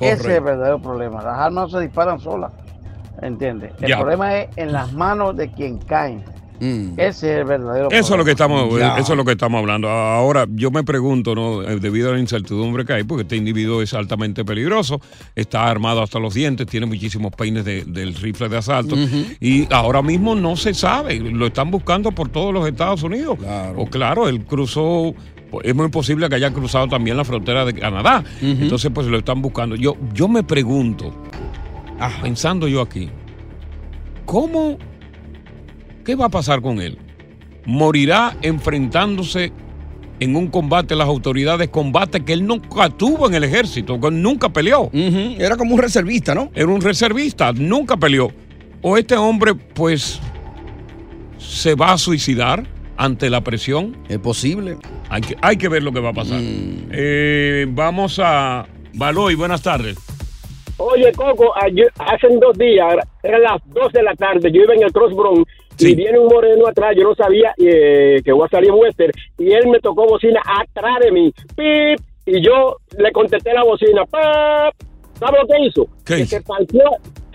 Correcto. 0.00 0.22
Ese 0.22 0.30
es 0.32 0.38
el 0.38 0.44
verdadero 0.44 0.80
problema. 0.82 1.22
Las 1.22 1.38
armas 1.38 1.70
no 1.70 1.78
se 1.78 1.80
disparan 1.84 2.18
solas. 2.18 2.52
¿Entiendes? 3.22 3.72
El 3.80 3.88
Ya. 3.88 3.98
problema 3.98 4.34
es 4.38 4.48
en 4.56 4.72
las 4.72 4.92
manos 4.92 5.36
de 5.36 5.50
quien 5.52 5.78
caen. 5.78 6.24
Ese 6.62 7.06
es 7.06 7.22
el 7.38 7.44
verdadero 7.46 7.88
Eso 7.90 8.12
es 8.12 8.18
lo 8.18 8.24
que 8.24 8.32
estamos, 8.32 8.78
Ya. 8.78 8.98
eso 8.98 9.12
es 9.14 9.16
lo 9.16 9.24
que 9.24 9.32
estamos 9.32 9.60
hablando. 9.60 9.88
Ahora, 9.88 10.44
yo 10.50 10.70
me 10.70 10.84
pregunto, 10.84 11.34
¿no? 11.34 11.62
Eh, 11.62 11.78
Debido 11.80 12.10
a 12.10 12.12
la 12.12 12.18
incertidumbre 12.18 12.84
que 12.84 12.92
hay, 12.92 13.04
porque 13.04 13.22
este 13.22 13.36
individuo 13.36 13.80
es 13.80 13.94
altamente 13.94 14.44
peligroso, 14.44 15.00
está 15.34 15.70
armado 15.70 16.02
hasta 16.02 16.18
los 16.18 16.34
dientes, 16.34 16.66
tiene 16.66 16.84
muchísimos 16.84 17.32
peines 17.32 17.64
de- 17.64 17.84
del 17.86 18.14
rifle 18.14 18.50
de 18.50 18.58
asalto, 18.58 18.94
y 19.40 19.68
ahora 19.72 20.02
mismo 20.02 20.34
no 20.34 20.54
se 20.54 20.74
sabe, 20.74 21.18
lo 21.18 21.46
están 21.46 21.70
buscando 21.70 22.12
por 22.12 22.28
todos 22.28 22.52
los 22.52 22.68
Estados 22.68 23.02
Unidos. 23.02 23.38
O 23.76 23.86
claro, 23.86 24.28
él 24.28 24.44
cruzó. 24.44 25.14
Es 25.62 25.74
muy 25.74 25.88
posible 25.88 26.28
que 26.28 26.36
haya 26.36 26.52
cruzado 26.52 26.88
también 26.88 27.16
la 27.16 27.24
frontera 27.24 27.64
de 27.64 27.74
Canadá. 27.74 28.24
Entonces, 28.40 28.90
pues 28.94 29.06
lo 29.06 29.18
están 29.18 29.42
buscando. 29.42 29.76
Yo, 29.76 29.96
yo 30.14 30.28
me 30.28 30.42
pregunto, 30.42 31.12
pensando 32.22 32.68
yo 32.68 32.80
aquí, 32.80 33.08
¿cómo 34.24 34.78
¿Qué 36.04 36.14
va 36.14 36.26
a 36.26 36.30
pasar 36.30 36.62
con 36.62 36.80
él? 36.80 36.98
¿Morirá 37.66 38.36
enfrentándose 38.42 39.52
en 40.18 40.34
un 40.34 40.48
combate 40.48 40.96
las 40.96 41.06
autoridades, 41.06 41.68
combate 41.68 42.24
que 42.24 42.32
él 42.32 42.46
nunca 42.46 42.88
tuvo 42.88 43.28
en 43.28 43.34
el 43.34 43.44
ejército, 43.44 44.00
que 44.00 44.10
nunca 44.10 44.48
peleó? 44.48 44.90
Era 44.92 45.56
como 45.56 45.74
un 45.74 45.80
reservista, 45.80 46.34
¿no? 46.34 46.50
Era 46.54 46.68
un 46.68 46.80
reservista, 46.80 47.52
nunca 47.52 47.96
peleó. 47.96 48.32
O 48.82 48.96
este 48.96 49.16
hombre, 49.16 49.54
pues, 49.54 50.18
se 51.38 51.74
va 51.74 51.92
a 51.92 51.98
suicidar 51.98 52.66
ante 53.00 53.30
la 53.30 53.40
presión. 53.40 53.96
Es 54.10 54.18
posible. 54.18 54.76
Hay 55.08 55.22
que, 55.22 55.36
hay 55.40 55.56
que 55.56 55.68
ver 55.70 55.82
lo 55.82 55.90
que 55.90 56.00
va 56.00 56.10
a 56.10 56.12
pasar. 56.12 56.38
Eh, 56.42 57.64
vamos 57.70 58.20
a 58.22 58.66
Baloy, 58.92 59.34
buenas 59.36 59.62
tardes. 59.62 59.96
Oye, 60.76 61.10
Coco, 61.12 61.50
ayer- 61.62 61.90
hace 61.98 62.26
dos 62.40 62.56
días, 62.58 62.94
eran 63.22 63.42
las 63.42 63.60
2 63.66 63.92
de 63.92 64.02
la 64.02 64.14
tarde, 64.14 64.50
yo 64.52 64.62
iba 64.62 64.74
en 64.74 64.82
el 64.82 64.92
Cross 64.92 65.14
Bronx 65.14 65.50
y 65.78 65.94
viene 65.94 66.18
un 66.18 66.26
moreno 66.28 66.66
atrás, 66.66 66.94
yo 66.96 67.04
no 67.04 67.14
sabía 67.14 67.52
eh, 67.58 68.20
que 68.24 68.32
voy 68.32 68.46
a 68.46 68.48
salir 68.48 68.70
en 68.70 68.76
Western, 68.76 69.12
y 69.38 69.52
él 69.52 69.66
me 69.68 69.78
tocó 69.80 70.06
bocina 70.06 70.40
atrás 70.44 71.00
de 71.02 71.12
mí, 71.12 71.32
¡pip! 71.56 72.00
y 72.26 72.42
yo 72.44 72.76
le 72.98 73.12
contesté 73.12 73.52
la 73.52 73.62
bocina, 73.64 74.04
¡pap! 74.06 74.74
¿Sabe 75.18 75.38
lo 75.42 75.46
que 75.46 75.66
hizo? 75.66 75.86
que 76.04 76.24
se 76.26 76.40
partió, 76.42 76.84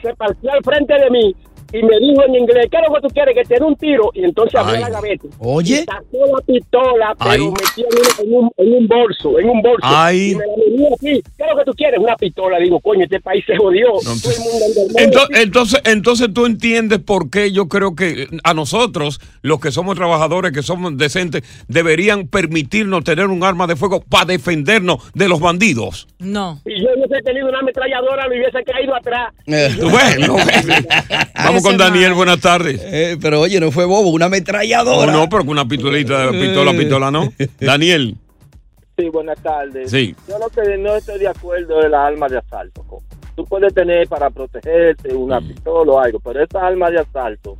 se 0.01 0.13
partió 0.15 0.51
al 0.51 0.63
frente 0.63 0.93
de 0.95 1.09
mí 1.11 1.35
y 1.75 1.83
me 1.83 1.99
dijo 1.99 2.23
en 2.25 2.35
inglés, 2.35 2.67
¿qué 2.71 2.77
es 2.77 2.83
lo 2.87 2.95
que 2.95 3.01
tú 3.01 3.07
quieres? 3.09 3.35
Que 3.35 3.43
te 3.43 3.55
dé 3.55 3.65
un 3.65 3.75
tiro. 3.75 4.09
Y 4.13 4.23
entonces 4.23 4.55
abrió 4.55 4.77
Ay. 4.77 4.81
la 4.83 4.89
gaveta. 4.89 5.27
Oye. 5.39 5.81
Y 5.81 5.83
sacó 5.83 6.25
la 6.33 6.41
pistola, 6.45 7.15
pero 7.19 7.31
Ay. 7.31 7.39
metió 7.39 7.85
en 8.23 8.33
un, 8.33 8.51
en 8.55 8.73
un 8.75 8.87
bolso, 8.87 9.39
en 9.39 9.49
un 9.49 9.61
bolso. 9.61 9.81
Ay. 9.83 10.31
Y 10.31 10.35
me 10.35 10.45
la 10.45 10.53
venía 10.55 10.87
así. 10.95 11.23
¿Qué 11.37 11.43
es 11.43 11.49
lo 11.51 11.57
que 11.57 11.65
tú 11.65 11.73
quieres? 11.73 11.99
Una 11.99 12.15
pistola. 12.15 12.59
Digo, 12.59 12.79
coño, 12.79 13.03
este 13.03 13.19
país 13.19 13.43
se 13.45 13.57
jodió. 13.57 13.87
Todo 13.87 14.31
el 14.31 14.39
mundo 14.39 14.65
anda 14.65 14.81
armado. 14.81 14.99
Entonces, 14.99 15.41
entonces, 15.43 15.81
entonces 15.83 16.33
tú 16.33 16.45
entiendes 16.45 16.99
por 16.99 17.29
qué 17.29 17.51
yo 17.51 17.67
creo 17.67 17.93
que 17.93 18.29
a 18.45 18.53
nosotros, 18.53 19.19
los 19.41 19.59
que 19.59 19.71
somos 19.71 19.97
trabajadores, 19.97 20.53
que 20.53 20.63
somos 20.63 20.97
decentes, 20.97 21.43
deberían 21.67 22.27
permitirnos 22.29 23.03
tener 23.03 23.27
un 23.27 23.43
arma 23.43 23.67
de 23.67 23.75
fuego 23.75 23.99
para 24.01 24.25
defendernos 24.25 24.99
de 25.13 25.27
los 25.27 25.41
bandidos. 25.41 26.07
No. 26.19 26.61
Si 26.63 26.71
yo 26.79 26.87
hubiese 26.95 27.21
tenido 27.21 27.49
una 27.49 27.59
ametralladora, 27.59 28.29
me 28.29 28.37
hubiese 28.37 28.63
caído 28.63 28.95
atrás. 28.95 29.33
Tú 29.45 29.91
ves, 29.91 30.19
no 30.25 30.35
ves. 30.35 30.67
Vamos 31.35 31.64
con 31.65 31.77
Daniel, 31.77 32.13
buenas 32.13 32.39
tardes. 32.39 32.79
Eh, 32.83 33.17
pero 33.21 33.41
oye, 33.41 33.59
no 33.59 33.71
fue 33.71 33.85
bobo, 33.85 34.09
una 34.09 34.25
ametralladora. 34.25 35.11
No, 35.11 35.19
no, 35.19 35.29
pero 35.29 35.39
con 35.41 35.49
una 35.49 35.67
pistolita, 35.67 36.29
pistola, 36.31 36.71
pistola, 36.71 37.11
no. 37.11 37.33
Daniel. 37.59 38.15
Sí, 38.97 39.09
buenas 39.09 39.41
tardes. 39.41 39.91
Sí. 39.91 40.15
Yo 40.29 40.37
lo 40.39 40.47
que 40.49 40.77
no 40.77 40.95
estoy 40.95 41.19
de 41.19 41.27
acuerdo 41.27 41.81
es 41.81 41.89
las 41.89 42.01
armas 42.01 42.31
de 42.31 42.37
asalto. 42.37 42.83
Coco. 42.83 43.03
Tú 43.35 43.43
puedes 43.45 43.73
tener 43.73 44.07
para 44.07 44.29
protegerte 44.29 45.13
una 45.13 45.39
Mm. 45.41 45.47
pistola 45.49 45.91
o 45.91 45.99
algo, 45.99 46.19
pero 46.19 46.41
estas 46.43 46.63
armas 46.63 46.91
de 46.91 46.99
asalto, 46.99 47.57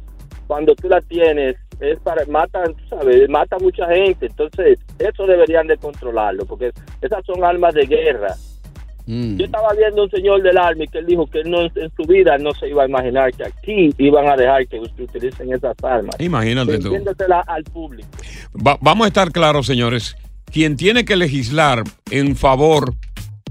cuando 0.48 0.74
tú 0.76 0.88
las 0.88 1.04
tienes, 1.06 1.58
es 1.82 2.00
para 2.00 2.26
matan, 2.28 2.74
tú 2.76 2.84
sabes, 2.90 3.28
mata 3.28 3.58
a 3.58 3.60
mucha 3.60 3.86
gente. 3.88 4.28
Entonces, 4.28 4.80
eso 5.00 5.26
deberían 5.28 5.68
de 5.68 5.76
controlarlo, 5.78 6.46
porque 6.46 6.72
esas 7.02 7.26
son 7.26 7.44
armas 7.44 7.74
de 7.74 7.86
guerra. 7.86 8.34
Mm. 9.08 9.38
Yo 9.38 9.46
estaba 9.46 9.72
viendo 9.74 10.04
un 10.04 10.10
señor 10.10 10.42
del 10.42 10.58
Army 10.58 10.88
que 10.88 10.98
él 11.00 11.06
dijo 11.06 11.28
que 11.28 11.42
él 11.42 11.52
no, 11.52 11.62
en 11.62 11.92
su 11.96 12.04
vida 12.08 12.38
no 12.38 12.52
se 12.54 12.68
iba 12.70 12.84
a 12.84 12.88
imaginar 12.88 13.32
que 13.34 13.44
aquí 13.46 13.94
iban 13.98 14.28
a 14.28 14.36
dejar 14.36 14.68
que 14.68 14.80
utilicen 14.80 15.54
esas 15.54 15.76
armas. 15.84 16.16
Imagínate 16.20 16.80
tú. 16.80 16.96
Al 17.48 17.64
público. 17.66 18.08
Va- 18.56 18.78
vamos 18.82 19.06
a 19.06 19.08
estar 19.10 19.32
claros, 19.32 19.66
señores. 19.68 20.16
Quien 20.52 20.76
tiene 20.78 21.06
que 21.06 21.16
legislar 21.16 21.84
en 22.12 22.36
favor, 22.36 22.94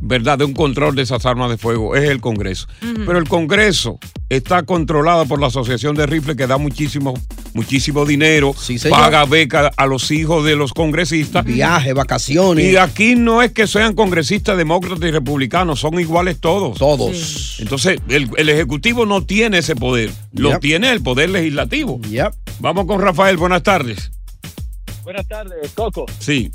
¿verdad?, 0.04 0.38
de 0.38 0.44
un 0.44 0.52
control 0.52 0.94
de 0.94 1.02
esas 1.02 1.24
armas 1.26 1.50
de 1.50 1.56
fuego 1.56 1.96
es 1.96 2.08
el 2.08 2.20
Congreso. 2.20 2.66
Pero 2.80 3.18
el 3.18 3.26
Congreso 3.28 3.98
está 4.28 4.62
controlado 4.62 5.26
por 5.26 5.40
la 5.40 5.46
Asociación 5.48 5.96
de 5.96 6.06
Rifle 6.06 6.36
que 6.36 6.46
da 6.46 6.58
muchísimo, 6.58 7.14
muchísimo 7.54 8.04
dinero, 8.04 8.52
señor. 8.54 8.90
paga 8.90 9.24
beca 9.24 9.70
a 9.76 9.86
los 9.86 10.10
hijos 10.10 10.44
de 10.44 10.56
los 10.56 10.72
congresistas. 10.74 11.44
Viajes, 11.44 11.94
vacaciones. 11.94 12.70
Y 12.70 12.76
aquí 12.76 13.14
no 13.14 13.42
es 13.42 13.52
que 13.52 13.66
sean 13.66 13.94
congresistas 13.94 14.56
demócratas 14.58 15.08
y 15.08 15.10
republicanos, 15.10 15.80
son 15.80 15.98
iguales 15.98 16.38
todos. 16.38 16.78
Todos. 16.78 17.56
Entonces, 17.60 17.98
el, 18.08 18.28
el 18.36 18.48
Ejecutivo 18.50 19.06
no 19.06 19.24
tiene 19.24 19.58
ese 19.58 19.74
poder, 19.74 20.10
lo 20.32 20.50
Yep. 20.50 20.60
tiene 20.60 20.92
el 20.92 21.02
Poder 21.02 21.30
Legislativo. 21.30 21.98
Vamos 22.60 22.84
con 22.86 23.00
Rafael, 23.00 23.36
buenas 23.36 23.62
tardes. 23.62 24.10
Buenas 25.02 25.26
tardes, 25.28 25.70
Coco. 25.74 26.06
Sí. 26.18 26.50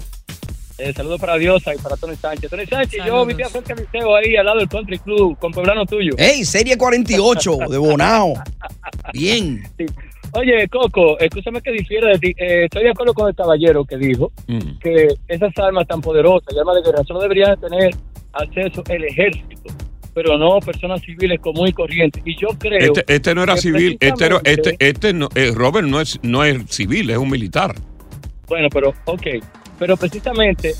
Eh, 0.79 0.93
saludos 0.95 1.19
para 1.19 1.37
Diosa 1.37 1.75
y 1.75 1.77
para 1.77 1.97
Tony 1.97 2.15
Sánchez. 2.15 2.49
Tony 2.49 2.65
Sánchez, 2.65 3.03
yo 3.05 3.25
vivía 3.25 3.49
frente 3.49 3.73
al 3.73 3.79
liceo 3.79 4.15
ahí 4.15 4.35
al 4.37 4.45
lado 4.45 4.59
del 4.59 4.69
Country 4.69 4.97
Club 4.99 5.37
con 5.37 5.51
Poblano 5.51 5.85
tuyo. 5.85 6.13
¡Ey, 6.17 6.45
Serie 6.45 6.77
48 6.77 7.57
de 7.69 7.77
Bonao! 7.77 8.33
Bien. 9.13 9.61
Oye, 10.33 10.67
Coco, 10.69 11.17
escúchame 11.19 11.61
que 11.61 11.71
difiere 11.71 12.11
de 12.13 12.19
ti. 12.19 12.27
Eh, 12.37 12.65
estoy 12.65 12.83
de 12.83 12.91
acuerdo 12.91 13.13
con 13.13 13.27
el 13.27 13.35
caballero 13.35 13.83
que 13.83 13.97
dijo 13.97 14.31
Mm. 14.47 14.77
que 14.79 15.07
esas 15.27 15.51
armas 15.57 15.85
tan 15.87 15.99
poderosas, 16.01 16.53
y 16.55 16.59
armas 16.59 16.75
de 16.75 16.81
guerra, 16.83 17.03
solo 17.03 17.19
deberían 17.19 17.59
tener 17.59 17.89
acceso 18.33 18.83
el 18.89 19.03
ejército, 19.05 19.73
pero 20.13 20.37
no 20.37 20.59
personas 20.59 21.01
civiles 21.01 21.39
comunes 21.41 21.71
y 21.71 21.73
corrientes. 21.73 22.21
Y 22.25 22.37
yo 22.39 22.47
creo. 22.59 22.93
Este, 22.93 23.13
este 23.13 23.35
no 23.35 23.43
era 23.43 23.55
que 23.55 23.61
civil, 23.61 23.97
este, 23.99 24.25
era- 24.25 24.39
este, 24.45 24.75
este 24.79 25.13
no, 25.13 25.27
eh, 25.35 25.51
Robert 25.53 25.87
no 25.87 25.99
es, 25.99 26.19
no 26.21 26.43
es 26.45 26.63
civil, 26.69 27.09
es 27.09 27.17
un 27.17 27.29
militar. 27.29 27.73
Bueno, 28.47 28.67
pero, 28.71 28.93
ok. 29.05 29.27
Pero 29.79 29.97
precisamente 29.97 30.75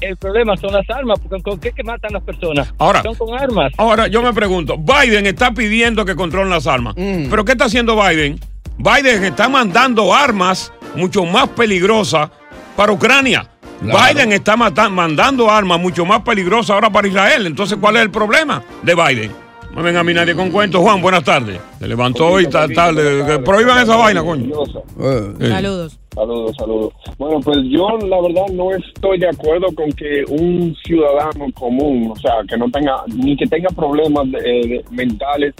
el 0.00 0.16
problema 0.16 0.56
son 0.56 0.72
las 0.72 0.88
armas, 0.90 1.18
porque 1.20 1.42
¿con 1.42 1.58
qué 1.60 1.72
que 1.72 1.82
matan 1.82 2.12
las 2.12 2.22
personas? 2.22 2.72
Ahora, 2.78 3.02
Son 3.02 3.14
con 3.14 3.38
armas. 3.38 3.72
Ahora, 3.76 4.06
yo 4.06 4.22
me 4.22 4.32
pregunto, 4.32 4.76
Biden 4.78 5.26
está 5.26 5.52
pidiendo 5.52 6.04
que 6.04 6.16
controlen 6.16 6.50
las 6.50 6.66
armas. 6.66 6.94
Mm. 6.96 7.28
¿Pero 7.28 7.44
qué 7.44 7.52
está 7.52 7.66
haciendo 7.66 7.94
Biden? 7.96 8.40
Biden 8.78 9.24
está 9.24 9.48
mandando 9.48 10.14
armas 10.14 10.72
mucho 10.94 11.24
más 11.24 11.48
peligrosas 11.48 12.30
para 12.76 12.92
Ucrania. 12.92 13.48
Biden 13.80 14.32
está 14.32 14.56
mandando 14.56 15.50
armas 15.50 15.80
mucho 15.80 16.04
más 16.04 16.22
peligrosas 16.22 16.70
ahora 16.70 16.90
para 16.90 17.06
Israel. 17.06 17.46
Entonces, 17.46 17.78
¿cuál 17.80 17.96
es 17.96 18.02
el 18.02 18.10
problema 18.10 18.62
de 18.82 18.94
Biden? 18.94 19.32
No 19.74 19.82
venga 19.82 20.00
a 20.00 20.04
mí 20.04 20.14
nadie 20.14 20.34
con 20.34 20.50
cuentos. 20.50 20.80
Juan, 20.80 21.00
buenas 21.00 21.22
tardes. 21.22 21.60
Se 21.78 21.86
levantó 21.86 22.40
y 22.40 22.46
tal, 22.48 22.72
tarde. 22.72 23.38
Prohíban 23.40 23.82
esa 23.82 23.96
vaina, 23.96 24.22
coño. 24.22 24.64
Eh. 25.00 25.48
Saludos. 25.48 25.98
Saludos, 26.18 26.56
saludos. 26.58 26.92
Bueno, 27.16 27.38
pues 27.44 27.58
yo 27.68 27.86
la 28.08 28.20
verdad 28.20 28.46
no 28.52 28.72
estoy 28.72 29.18
de 29.18 29.28
acuerdo 29.28 29.66
con 29.74 29.90
que 29.92 30.24
un 30.28 30.74
ciudadano 30.84 31.46
común, 31.54 32.10
o 32.10 32.16
sea, 32.16 32.32
que 32.48 32.56
no 32.56 32.68
tenga, 32.70 32.96
ni 33.14 33.36
que 33.36 33.46
tenga 33.46 33.68
problemas 33.68 34.28
de- 34.32 34.38
eh, 34.38 34.66
de- 34.68 34.84
mentales, 34.90 35.54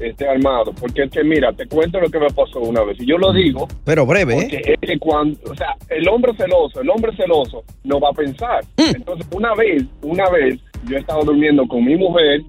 esté 0.00 0.26
armado. 0.26 0.72
Porque 0.80 1.02
es 1.02 1.10
que, 1.10 1.22
mira, 1.24 1.52
te 1.52 1.66
cuento 1.66 2.00
lo 2.00 2.08
que 2.08 2.20
me 2.20 2.30
pasó 2.30 2.60
una 2.60 2.82
vez. 2.84 2.96
Y 3.00 3.06
yo 3.06 3.18
lo 3.18 3.32
digo. 3.34 3.68
Pero 3.84 4.06
breve, 4.06 4.34
¿eh? 4.38 4.48
Porque 4.50 4.74
es 4.80 4.90
que 4.92 4.98
cuando, 4.98 5.38
o 5.50 5.54
sea, 5.54 5.74
el 5.90 6.08
hombre 6.08 6.32
celoso, 6.36 6.80
el 6.80 6.88
hombre 6.88 7.14
celoso 7.14 7.62
no 7.84 8.00
va 8.00 8.08
a 8.08 8.12
pensar. 8.12 8.60
Entonces, 8.96 9.26
una 9.34 9.54
vez, 9.54 9.84
una 10.02 10.30
vez, 10.30 10.58
yo 10.88 10.96
estaba 10.96 11.22
durmiendo 11.24 11.66
con 11.66 11.84
mi 11.84 11.96
mujer 11.96 12.40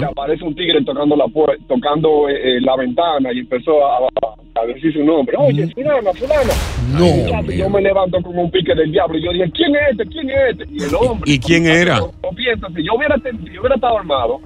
y 0.00 0.04
aparece 0.04 0.44
un 0.44 0.54
tigre 0.54 0.84
tocando 0.84 1.16
la 1.16 1.24
puer- 1.26 1.58
tocando 1.66 2.28
eh, 2.28 2.58
eh, 2.58 2.60
la 2.60 2.76
ventana 2.76 3.32
y 3.32 3.40
empezó 3.40 3.84
a, 3.86 3.96
a- 3.96 4.34
a 4.62 4.66
decir 4.66 4.92
su 4.92 5.04
nombre. 5.04 5.36
Oye, 5.38 5.66
fulana, 5.68 6.12
fulana. 6.14 6.52
No, 6.92 7.42
yo 7.50 7.68
me 7.70 7.80
levanto 7.82 8.20
con 8.22 8.36
un 8.38 8.50
pique 8.50 8.74
del 8.74 8.90
diablo 8.92 9.18
y 9.18 9.24
yo 9.24 9.32
dije, 9.32 9.50
¿quién 9.52 9.74
es 9.76 9.82
este? 9.92 10.04
¿Quién 10.06 10.30
es 10.30 10.36
este? 10.50 10.64
Y 10.72 10.82
el 10.82 10.94
hombre. 10.94 11.30
¿Y 11.32 11.38
quién 11.38 11.66
era? 11.66 11.98
No, 12.00 12.12
si 12.74 12.82
yo 12.84 12.94
hubiera, 12.94 13.16
ten- 13.18 13.38
si 13.44 13.52
yo 13.52 13.60
hubiera 13.60 13.74
estado 13.74 13.98
armado, 13.98 14.40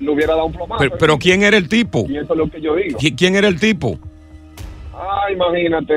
le 0.00 0.10
hubiera 0.10 0.34
dado 0.34 0.46
un 0.46 0.52
plomazo. 0.52 0.78
Pero, 0.82 0.96
pero 0.98 1.18
¿quién 1.18 1.42
era 1.42 1.56
el 1.56 1.68
tipo? 1.68 2.06
Y 2.08 2.16
eso 2.16 2.32
es 2.32 2.38
lo 2.38 2.48
que 2.50 2.60
yo 2.60 2.74
digo. 2.76 2.98
¿Qui- 2.98 3.14
¿Quién 3.16 3.36
era 3.36 3.48
el 3.48 3.58
tipo? 3.60 3.98
Ah, 4.94 5.30
imagínate, 5.32 5.94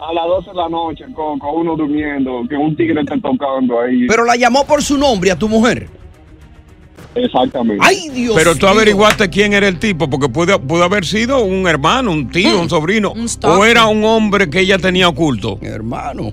a 0.00 0.12
las 0.12 0.26
12 0.26 0.50
de 0.50 0.56
la 0.56 0.68
noche, 0.68 1.04
con, 1.14 1.38
con 1.38 1.54
uno 1.56 1.76
durmiendo, 1.76 2.42
que 2.48 2.56
un 2.56 2.74
tigre 2.76 3.00
esté 3.00 3.20
tocando 3.20 3.80
ahí. 3.80 4.06
Pero 4.08 4.24
la 4.24 4.36
llamó 4.36 4.66
por 4.66 4.82
su 4.82 4.96
nombre 4.98 5.30
a 5.30 5.36
tu 5.36 5.48
mujer. 5.48 5.86
Exactamente. 7.14 7.84
¡Ay, 7.86 8.08
Dios 8.10 8.34
Pero 8.36 8.54
tú 8.54 8.66
averiguaste 8.66 9.28
quién 9.30 9.52
era 9.52 9.66
el 9.68 9.78
tipo, 9.78 10.08
porque 10.08 10.28
pudo, 10.28 10.60
pudo 10.60 10.84
haber 10.84 11.04
sido 11.04 11.42
un 11.42 11.66
hermano, 11.66 12.12
un 12.12 12.30
tío, 12.30 12.60
un 12.60 12.70
sobrino, 12.70 13.12
o 13.12 13.28
stalker. 13.28 13.70
era 13.70 13.86
un 13.86 14.04
hombre 14.04 14.48
que 14.48 14.60
ella 14.60 14.78
tenía 14.78 15.08
oculto. 15.08 15.58
Hermano. 15.62 16.32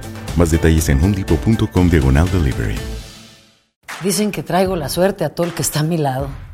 Más 0.37 0.51
detalles 0.51 0.89
en 0.89 1.03
homedepot.com 1.03 1.89
diagonal 1.89 2.29
delivery. 2.31 2.75
Dicen 4.03 4.31
que 4.31 4.41
traigo 4.41 4.75
la 4.75 4.89
suerte 4.89 5.23
a 5.23 5.29
todo 5.29 5.45
el 5.45 5.53
que 5.53 5.61
está 5.61 5.81
a 5.81 5.83
mi 5.83 5.97
lado. 5.97 6.27